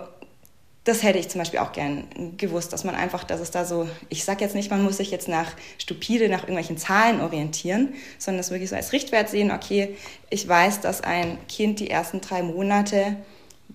[0.88, 2.05] das hätte ich zum Beispiel auch gern
[2.38, 5.11] gewusst, dass man einfach, dass es da so, ich sage jetzt nicht, man muss sich
[5.11, 9.95] jetzt nach stupide, nach irgendwelchen Zahlen orientieren, sondern das wirklich so als Richtwert sehen, okay,
[10.29, 13.17] ich weiß, dass ein Kind die ersten drei Monate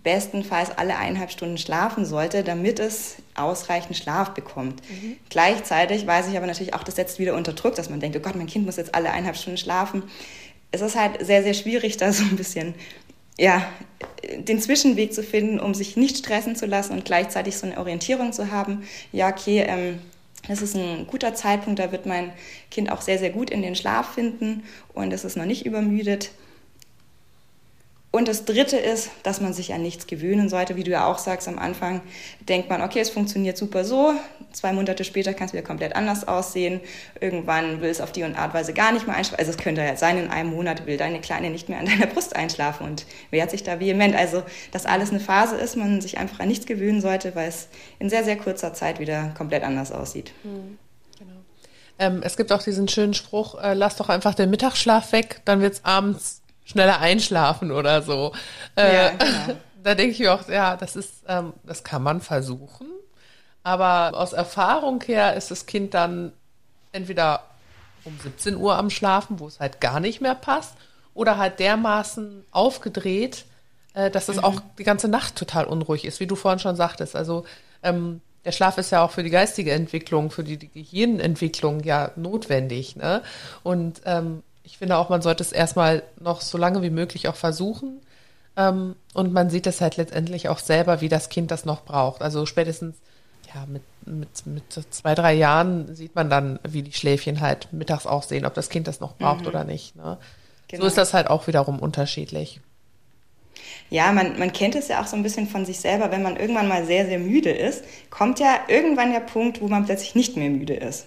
[0.02, 4.82] bestenfalls alle eineinhalb Stunden schlafen sollte, damit es ausreichend Schlaf bekommt.
[4.88, 5.16] Mhm.
[5.28, 8.20] Gleichzeitig weiß ich aber natürlich auch, das setzt wieder unter Druck, dass man denkt, oh
[8.20, 10.04] Gott, mein Kind muss jetzt alle eineinhalb Stunden schlafen.
[10.70, 12.74] Es ist halt sehr, sehr schwierig, da so ein bisschen
[13.39, 13.66] ja,
[14.37, 18.33] den Zwischenweg zu finden, um sich nicht stressen zu lassen und gleichzeitig so eine Orientierung
[18.33, 18.85] zu haben.
[19.12, 19.99] Ja, okay, ähm,
[20.49, 22.33] das ist ein guter Zeitpunkt, da wird mein
[22.70, 26.30] Kind auch sehr, sehr gut in den Schlaf finden und es ist noch nicht übermüdet.
[28.14, 30.76] Und das Dritte ist, dass man sich an nichts gewöhnen sollte.
[30.76, 32.02] Wie du ja auch sagst, am Anfang
[32.40, 34.12] denkt man, okay, es funktioniert super so.
[34.52, 36.80] Zwei Monate später kann es wieder komplett anders aussehen.
[37.20, 39.38] Irgendwann will es auf die und Art Weise gar nicht mehr einschlafen.
[39.38, 42.06] Also es könnte ja sein, in einem Monat will deine Kleine nicht mehr an deiner
[42.06, 44.14] Brust einschlafen und wehrt sich da vehement.
[44.14, 44.42] Also,
[44.72, 48.10] dass alles eine Phase ist, man sich einfach an nichts gewöhnen sollte, weil es in
[48.10, 50.32] sehr, sehr kurzer Zeit wieder komplett anders aussieht.
[50.44, 50.76] Mhm.
[51.98, 55.60] Ähm, es gibt auch diesen schönen Spruch, äh, lass doch einfach den Mittagsschlaf weg, dann
[55.60, 58.32] wird es abends schneller einschlafen oder so.
[58.76, 59.58] Äh, ja, genau.
[59.82, 62.86] Da denke ich mir auch, ja, das ist, ähm, das kann man versuchen.
[63.64, 66.32] Aber aus Erfahrung her ist das Kind dann
[66.92, 67.42] entweder
[68.04, 70.74] um 17 Uhr am Schlafen, wo es halt gar nicht mehr passt,
[71.14, 73.44] oder halt dermaßen aufgedreht,
[73.94, 74.44] äh, dass es mhm.
[74.44, 77.14] auch die ganze Nacht total unruhig ist, wie du vorhin schon sagtest.
[77.14, 77.44] Also
[77.82, 82.10] ähm, der Schlaf ist ja auch für die geistige Entwicklung, für die, die Gehirnentwicklung ja
[82.16, 82.96] notwendig.
[82.96, 83.22] Ne?
[83.62, 87.36] Und ähm, ich finde auch, man sollte es erstmal noch so lange wie möglich auch
[87.36, 88.00] versuchen.
[88.56, 92.22] Ähm, und man sieht es halt letztendlich auch selber, wie das Kind das noch braucht.
[92.22, 92.96] Also spätestens
[93.54, 98.06] ja, mit, mit, mit zwei, drei Jahren sieht man dann, wie die Schläfchen halt mittags
[98.06, 99.48] auch sehen, ob das Kind das noch braucht mhm.
[99.48, 99.96] oder nicht.
[99.96, 100.18] Ne?
[100.68, 100.82] Genau.
[100.82, 102.60] So ist das halt auch wiederum unterschiedlich.
[103.90, 106.36] Ja, man, man kennt es ja auch so ein bisschen von sich selber, wenn man
[106.36, 110.36] irgendwann mal sehr, sehr müde ist, kommt ja irgendwann der Punkt, wo man plötzlich nicht
[110.36, 111.06] mehr müde ist.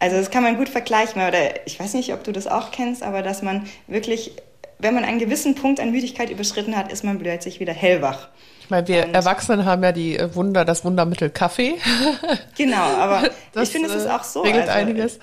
[0.00, 1.22] Also das kann man gut vergleichen.
[1.22, 4.32] Oder ich weiß nicht, ob du das auch kennst, aber dass man wirklich,
[4.78, 8.28] wenn man einen gewissen Punkt an Müdigkeit überschritten hat, ist man plötzlich wieder hellwach.
[8.62, 11.74] Ich meine, wir und Erwachsenen haben ja die äh, Wunder, das Wundermittel Kaffee.
[12.56, 14.42] Genau, aber das, ich finde, es ist auch so.
[14.42, 15.18] Regelt also, einiges.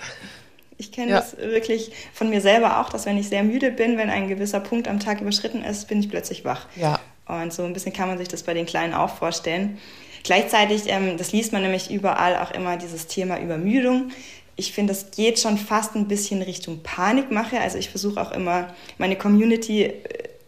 [0.76, 1.20] Ich kenne ja.
[1.20, 4.60] das wirklich von mir selber auch, dass wenn ich sehr müde bin, wenn ein gewisser
[4.60, 6.66] Punkt am Tag überschritten ist, bin ich plötzlich wach.
[6.76, 7.00] Ja.
[7.26, 9.78] Und so ein bisschen kann man sich das bei den Kleinen auch vorstellen.
[10.24, 14.10] Gleichzeitig, ähm, das liest man nämlich überall auch immer, dieses Thema Übermüdung.
[14.58, 17.60] Ich finde, das geht schon fast ein bisschen Richtung Panikmache.
[17.60, 19.94] Also ich versuche auch immer, meine Community äh,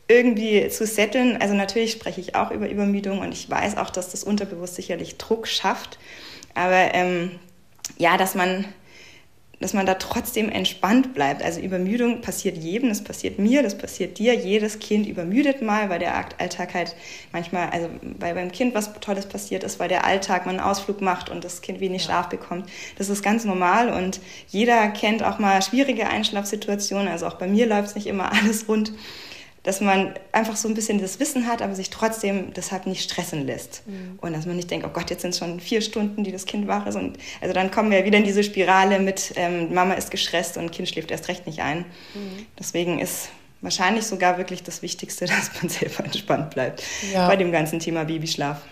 [0.09, 1.41] irgendwie zu setteln.
[1.41, 5.17] Also natürlich spreche ich auch über Übermüdung und ich weiß auch, dass das unterbewusst sicherlich
[5.17, 5.99] Druck schafft.
[6.55, 7.31] Aber ähm,
[7.99, 8.65] ja, dass man
[9.61, 11.43] dass man da trotzdem entspannt bleibt.
[11.43, 14.35] Also Übermüdung passiert jedem, das passiert mir, das passiert dir.
[14.35, 16.97] Jedes Kind übermüdet mal, weil der Alltag halt
[17.31, 21.03] manchmal, also weil beim Kind was Tolles passiert ist, weil der Alltag man einen Ausflug
[21.03, 22.69] macht und das Kind wenig Schlaf bekommt.
[22.97, 27.09] Das ist ganz normal und jeder kennt auch mal schwierige Einschlafsituationen.
[27.09, 28.93] Also auch bei mir läuft es nicht immer alles rund
[29.63, 33.47] dass man einfach so ein bisschen das Wissen hat, aber sich trotzdem deshalb nicht stressen
[33.47, 33.87] lässt.
[33.87, 34.19] Mhm.
[34.21, 36.47] Und dass man nicht denkt, oh Gott, jetzt sind es schon vier Stunden, die das
[36.47, 36.97] Kind wach ist.
[36.97, 40.73] Und also dann kommen wir wieder in diese Spirale mit, ähm, Mama ist gestresst und
[40.73, 41.81] Kind schläft erst recht nicht ein.
[42.15, 42.47] Mhm.
[42.59, 43.29] Deswegen ist
[43.61, 46.83] wahrscheinlich sogar wirklich das Wichtigste, dass man selber entspannt bleibt
[47.13, 47.29] ja.
[47.29, 48.63] bei dem ganzen Thema Babyschlaf.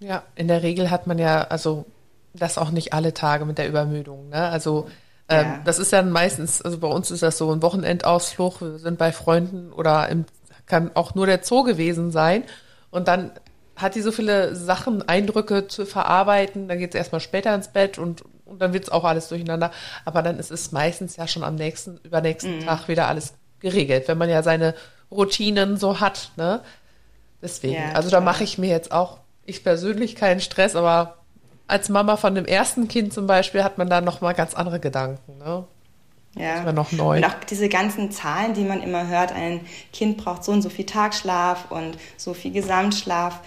[0.00, 1.84] Ja, in der Regel hat man ja, also
[2.32, 4.30] das auch nicht alle Tage mit der Übermüdung.
[4.30, 4.48] Ne?
[4.48, 4.88] Also
[5.28, 5.60] ähm, ja.
[5.64, 9.12] das ist ja meistens, also bei uns ist das so ein Wochenendausflug, wir sind bei
[9.12, 10.24] Freunden oder im
[10.68, 12.44] kann auch nur der Zoo gewesen sein.
[12.90, 13.32] Und dann
[13.76, 16.68] hat die so viele Sachen, Eindrücke zu verarbeiten.
[16.68, 19.70] Dann geht es erstmal später ins Bett und, und dann wird es auch alles durcheinander.
[20.04, 22.66] Aber dann ist es meistens ja schon am nächsten, übernächsten mhm.
[22.66, 24.74] Tag wieder alles geregelt, wenn man ja seine
[25.10, 26.32] Routinen so hat.
[26.36, 26.60] Ne?
[27.40, 31.18] Deswegen, ja, also da mache ich mir jetzt auch, ich persönlich keinen Stress, aber
[31.66, 35.38] als Mama von dem ersten Kind zum Beispiel hat man da nochmal ganz andere Gedanken.
[35.38, 35.64] Ne?
[36.36, 36.56] Ja.
[36.56, 37.16] Das war noch neu.
[37.16, 39.60] Und auch diese ganzen Zahlen, die man immer hört, ein
[39.92, 43.40] Kind braucht so und so viel Tagschlaf und so viel Gesamtschlaf.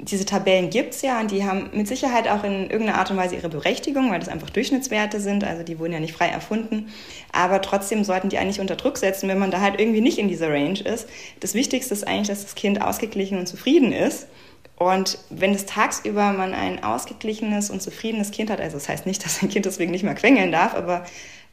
[0.00, 3.16] Diese Tabellen gibt es ja und die haben mit Sicherheit auch in irgendeiner Art und
[3.16, 6.92] Weise ihre Berechtigung, weil das einfach Durchschnittswerte sind, also die wurden ja nicht frei erfunden.
[7.30, 10.28] Aber trotzdem sollten die eigentlich unter Druck setzen, wenn man da halt irgendwie nicht in
[10.28, 11.08] dieser Range ist.
[11.38, 14.26] Das Wichtigste ist eigentlich, dass das Kind ausgeglichen und zufrieden ist.
[14.76, 19.24] Und wenn es tagsüber man ein ausgeglichenes und zufriedenes Kind hat, also das heißt nicht,
[19.24, 21.06] dass ein Kind deswegen nicht mehr quengeln darf, aber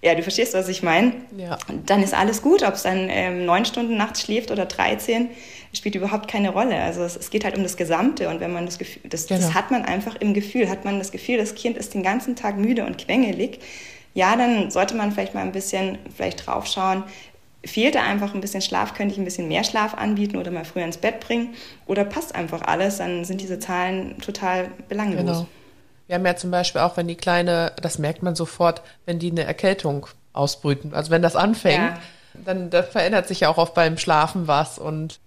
[0.04, 1.14] ja, du verstehst, was ich meine.
[1.38, 1.58] Ja.
[1.86, 5.30] Dann ist alles gut, ob es dann ähm, neun Stunden nachts schläft oder 13,
[5.74, 6.76] spielt überhaupt keine Rolle.
[6.82, 9.40] Also es, es, geht halt um das Gesamte und wenn man das Gefühl, das, genau.
[9.40, 12.36] das hat man einfach im Gefühl, hat man das Gefühl, das Kind ist den ganzen
[12.36, 13.60] Tag müde und quengelig,
[14.14, 17.04] ja, dann sollte man vielleicht mal ein bisschen vielleicht draufschauen,
[17.64, 20.66] fehlt da einfach ein bisschen Schlaf, könnte ich ein bisschen mehr Schlaf anbieten oder mal
[20.66, 21.54] früher ins Bett bringen
[21.86, 25.26] oder passt einfach alles, dann sind diese Zahlen total belanglos.
[25.26, 25.48] Genau.
[26.12, 29.32] Wir haben ja zum Beispiel auch, wenn die Kleine, das merkt man sofort, wenn die
[29.32, 30.94] eine Erkältung ausbrüten.
[30.94, 32.00] Also wenn das anfängt, ja.
[32.34, 35.22] dann, dann verändert sich ja auch oft beim Schlafen was und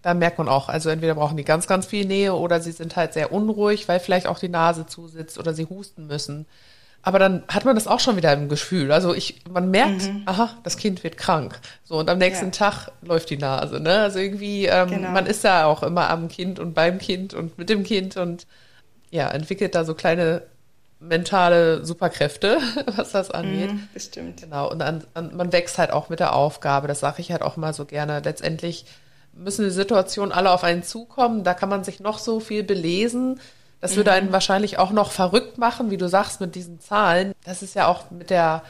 [0.00, 2.96] da merkt man auch, also entweder brauchen die ganz, ganz viel Nähe oder sie sind
[2.96, 6.46] halt sehr unruhig, weil vielleicht auch die Nase zusitzt oder sie husten müssen.
[7.02, 8.92] Aber dann hat man das auch schon wieder im Gefühl.
[8.92, 10.22] Also ich, man merkt, mhm.
[10.24, 11.60] aha, das Kind wird krank.
[11.84, 12.52] So, und am nächsten ja.
[12.52, 13.78] Tag läuft die Nase.
[13.78, 14.00] Ne?
[14.00, 15.10] Also irgendwie, ähm, genau.
[15.10, 18.46] man ist ja auch immer am Kind und beim Kind und mit dem Kind und
[19.10, 20.42] ja, entwickelt da so kleine
[21.00, 22.58] mentale Superkräfte,
[22.96, 23.72] was das angeht.
[23.72, 24.40] Mm, bestimmt.
[24.42, 24.70] Genau.
[24.70, 26.88] Und an, an, man wächst halt auch mit der Aufgabe.
[26.88, 28.20] Das sage ich halt auch mal so gerne.
[28.20, 28.84] Letztendlich
[29.32, 31.42] müssen die Situationen alle auf einen zukommen.
[31.42, 33.40] Da kann man sich noch so viel belesen.
[33.80, 34.32] Das würde einen mhm.
[34.32, 37.32] wahrscheinlich auch noch verrückt machen, wie du sagst, mit diesen Zahlen.
[37.44, 38.62] Das ist ja auch mit der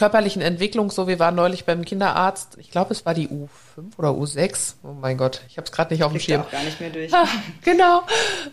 [0.00, 1.06] körperlichen Entwicklung so.
[1.08, 2.56] Wir waren neulich beim Kinderarzt.
[2.58, 4.76] Ich glaube, es war die U5 oder U6.
[4.82, 6.40] Oh mein Gott, ich habe es gerade nicht auf dem Schirm.
[6.40, 7.12] auch gar nicht mehr durch.
[7.12, 7.26] Ah,
[7.62, 8.00] genau.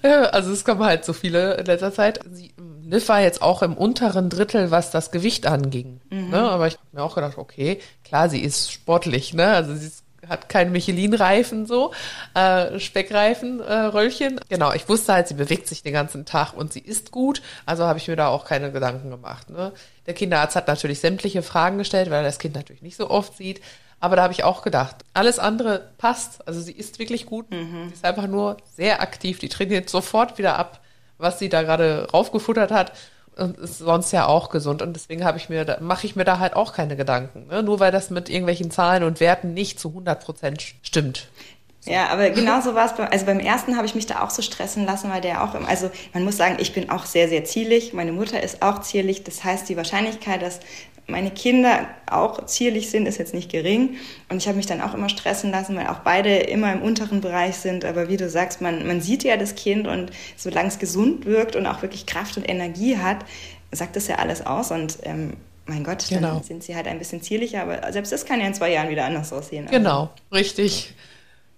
[0.03, 2.19] Also es kommen halt so viele in letzter Zeit.
[2.29, 6.01] Sie, Liv war jetzt auch im unteren Drittel, was das Gewicht anging.
[6.09, 6.31] Mhm.
[6.31, 6.49] Ne?
[6.49, 9.33] Aber ich habe mir auch gedacht, okay, klar, sie ist sportlich.
[9.33, 9.47] Ne?
[9.47, 11.93] Also sie ist hat keinen Michelin-Reifen so,
[12.33, 14.39] äh, Speckreifen, äh, Röllchen.
[14.49, 17.85] Genau, ich wusste halt, sie bewegt sich den ganzen Tag und sie isst gut, also
[17.85, 19.49] habe ich mir da auch keine Gedanken gemacht.
[19.49, 19.71] Ne?
[20.05, 23.37] Der Kinderarzt hat natürlich sämtliche Fragen gestellt, weil er das Kind natürlich nicht so oft
[23.37, 23.61] sieht.
[23.99, 26.47] Aber da habe ich auch gedacht, alles andere passt.
[26.47, 27.49] Also sie isst wirklich gut.
[27.49, 27.87] Mhm.
[27.87, 29.39] Sie ist einfach nur sehr aktiv.
[29.39, 30.81] Die trainiert sofort wieder ab,
[31.17, 32.91] was sie da gerade raufgefuttert hat
[33.37, 34.81] und ist sonst ja auch gesund.
[34.81, 37.47] Und deswegen habe ich mir, mache ich mir da halt auch keine Gedanken.
[37.47, 37.63] Ne?
[37.63, 41.29] Nur weil das mit irgendwelchen Zahlen und Werten nicht zu 100 Prozent stimmt.
[41.87, 41.93] So.
[41.93, 42.93] Ja, aber genauso war es.
[42.93, 45.55] Beim, also beim ersten habe ich mich da auch so stressen lassen, weil der auch,
[45.55, 47.93] im, also man muss sagen, ich bin auch sehr, sehr zierlich.
[47.93, 49.23] Meine Mutter ist auch zierlich.
[49.23, 50.59] Das heißt, die Wahrscheinlichkeit, dass
[51.07, 53.95] meine Kinder auch zierlich sind, ist jetzt nicht gering.
[54.29, 57.21] Und ich habe mich dann auch immer stressen lassen, weil auch beide immer im unteren
[57.21, 57.85] Bereich sind.
[57.85, 61.55] Aber wie du sagst, man, man sieht ja das Kind und solange es gesund wirkt
[61.55, 63.19] und auch wirklich Kraft und Energie hat,
[63.71, 64.71] sagt das ja alles aus.
[64.71, 65.33] Und ähm,
[65.65, 66.35] mein Gott, genau.
[66.35, 67.61] dann sind sie halt ein bisschen zierlicher.
[67.61, 69.67] Aber selbst das kann ja in zwei Jahren wieder anders aussehen.
[69.67, 69.77] Also.
[69.77, 70.93] Genau, richtig.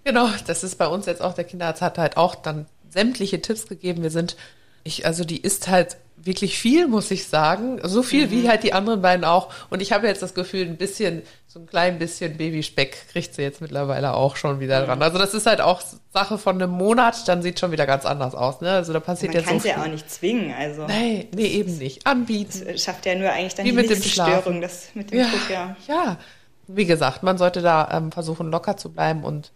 [0.09, 3.67] Genau, das ist bei uns jetzt auch, der Kinderarzt hat halt auch dann sämtliche Tipps
[3.67, 4.01] gegeben.
[4.01, 4.37] Wir sind
[4.83, 7.79] Ich, also die isst halt wirklich viel, muss ich sagen.
[7.83, 8.31] So viel mhm.
[8.31, 9.53] wie halt die anderen beiden auch.
[9.69, 13.43] Und ich habe jetzt das Gefühl, ein bisschen, so ein klein bisschen Babyspeck kriegt sie
[13.43, 14.85] jetzt mittlerweile auch schon wieder mhm.
[14.87, 15.03] dran.
[15.03, 15.79] Also das ist halt auch
[16.11, 18.61] Sache von einem Monat, dann sieht schon wieder ganz anders aus.
[18.61, 18.71] Ne?
[18.71, 19.53] Also da passiert Man jetzt so.
[19.53, 20.55] Man kann sie ja auch nicht zwingen.
[20.57, 22.07] Also nee, nee, eben nicht.
[22.07, 22.63] Anbieten.
[22.65, 25.29] Das schafft ja nur eigentlich dann wie die mit dem Störung, das mit dem ja,
[25.29, 25.75] Druck, ja.
[25.87, 26.17] Ja,
[26.65, 29.51] wie gesagt, man sollte da ähm, versuchen, locker zu bleiben und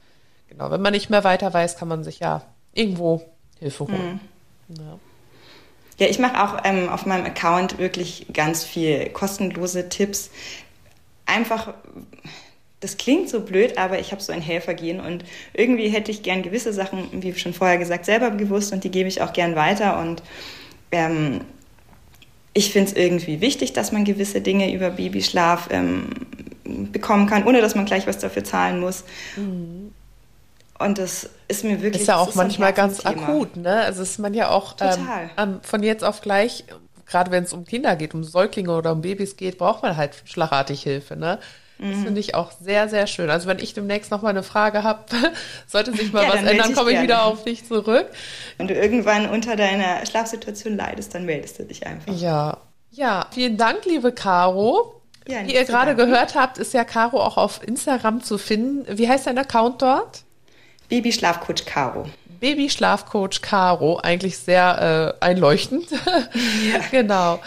[0.54, 2.43] genau, wenn man nicht mehr weiter weiß, kann man sich ja
[2.74, 3.22] irgendwo
[3.60, 4.20] Hilfe holen.
[4.68, 4.76] Mhm.
[4.78, 4.99] Ja.
[5.99, 10.32] Ja, ich mache auch ähm, auf meinem Account wirklich ganz viel kostenlose Tipps.
[11.26, 11.74] Einfach,
[12.80, 15.24] das klingt so blöd, aber ich habe so ein Helfergehen und
[15.54, 19.08] irgendwie hätte ich gern gewisse Sachen, wie schon vorher gesagt, selber gewusst und die gebe
[19.08, 20.24] ich auch gern weiter und
[20.91, 21.41] ähm,
[22.54, 26.10] ich finde es irgendwie wichtig, dass man gewisse Dinge über Babyschlaf ähm,
[26.91, 29.04] bekommen kann, ohne dass man gleich was dafür zahlen muss.
[29.36, 29.91] Mhm.
[30.80, 32.01] Und das ist mir wirklich.
[32.01, 33.82] Ist ja auch manchmal ganz akut, ne?
[33.82, 34.76] Also ist man ja auch
[35.38, 36.65] ähm, von jetzt auf gleich,
[37.05, 40.15] gerade wenn es um Kinder geht, um Säuglinge oder um Babys geht, braucht man halt
[40.26, 41.39] schlagartig Hilfe, ne?
[41.80, 42.03] Das mhm.
[42.03, 43.30] finde ich auch sehr, sehr schön.
[43.30, 45.05] Also wenn ich demnächst noch mal eine Frage habe,
[45.67, 48.07] sollte sich mal ja, was ändern, komme ich wieder auf dich zurück.
[48.57, 52.13] Wenn du irgendwann unter deiner Schlafsituation leidest, dann meldest du dich einfach.
[52.13, 52.57] Ja.
[52.91, 55.01] Ja, vielen Dank, liebe Caro.
[55.28, 58.86] Ja, Wie ihr gerade gehört habt, ist ja Caro auch auf Instagram zu finden.
[58.97, 60.24] Wie heißt dein Account dort?
[60.93, 62.05] Baby-Schlafcoach Caro.
[62.39, 65.87] Baby-Schlafcoach Caro, eigentlich sehr äh, einleuchtend.
[66.71, 66.79] Ja.
[66.91, 67.39] genau.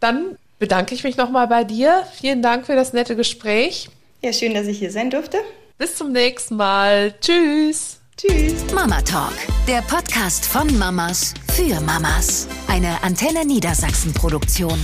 [0.00, 2.04] Dann bedanke ich mich nochmal bei dir.
[2.20, 3.88] Vielen Dank für das nette Gespräch.
[4.20, 5.38] Ja, schön, dass ich hier sein durfte.
[5.78, 7.14] Bis zum nächsten Mal.
[7.20, 8.00] Tschüss.
[8.16, 8.72] Tschüss.
[8.74, 9.34] Mama Talk,
[9.68, 12.48] der Podcast von Mamas für Mamas.
[12.66, 14.78] Eine Antenne Niedersachsen Produktion.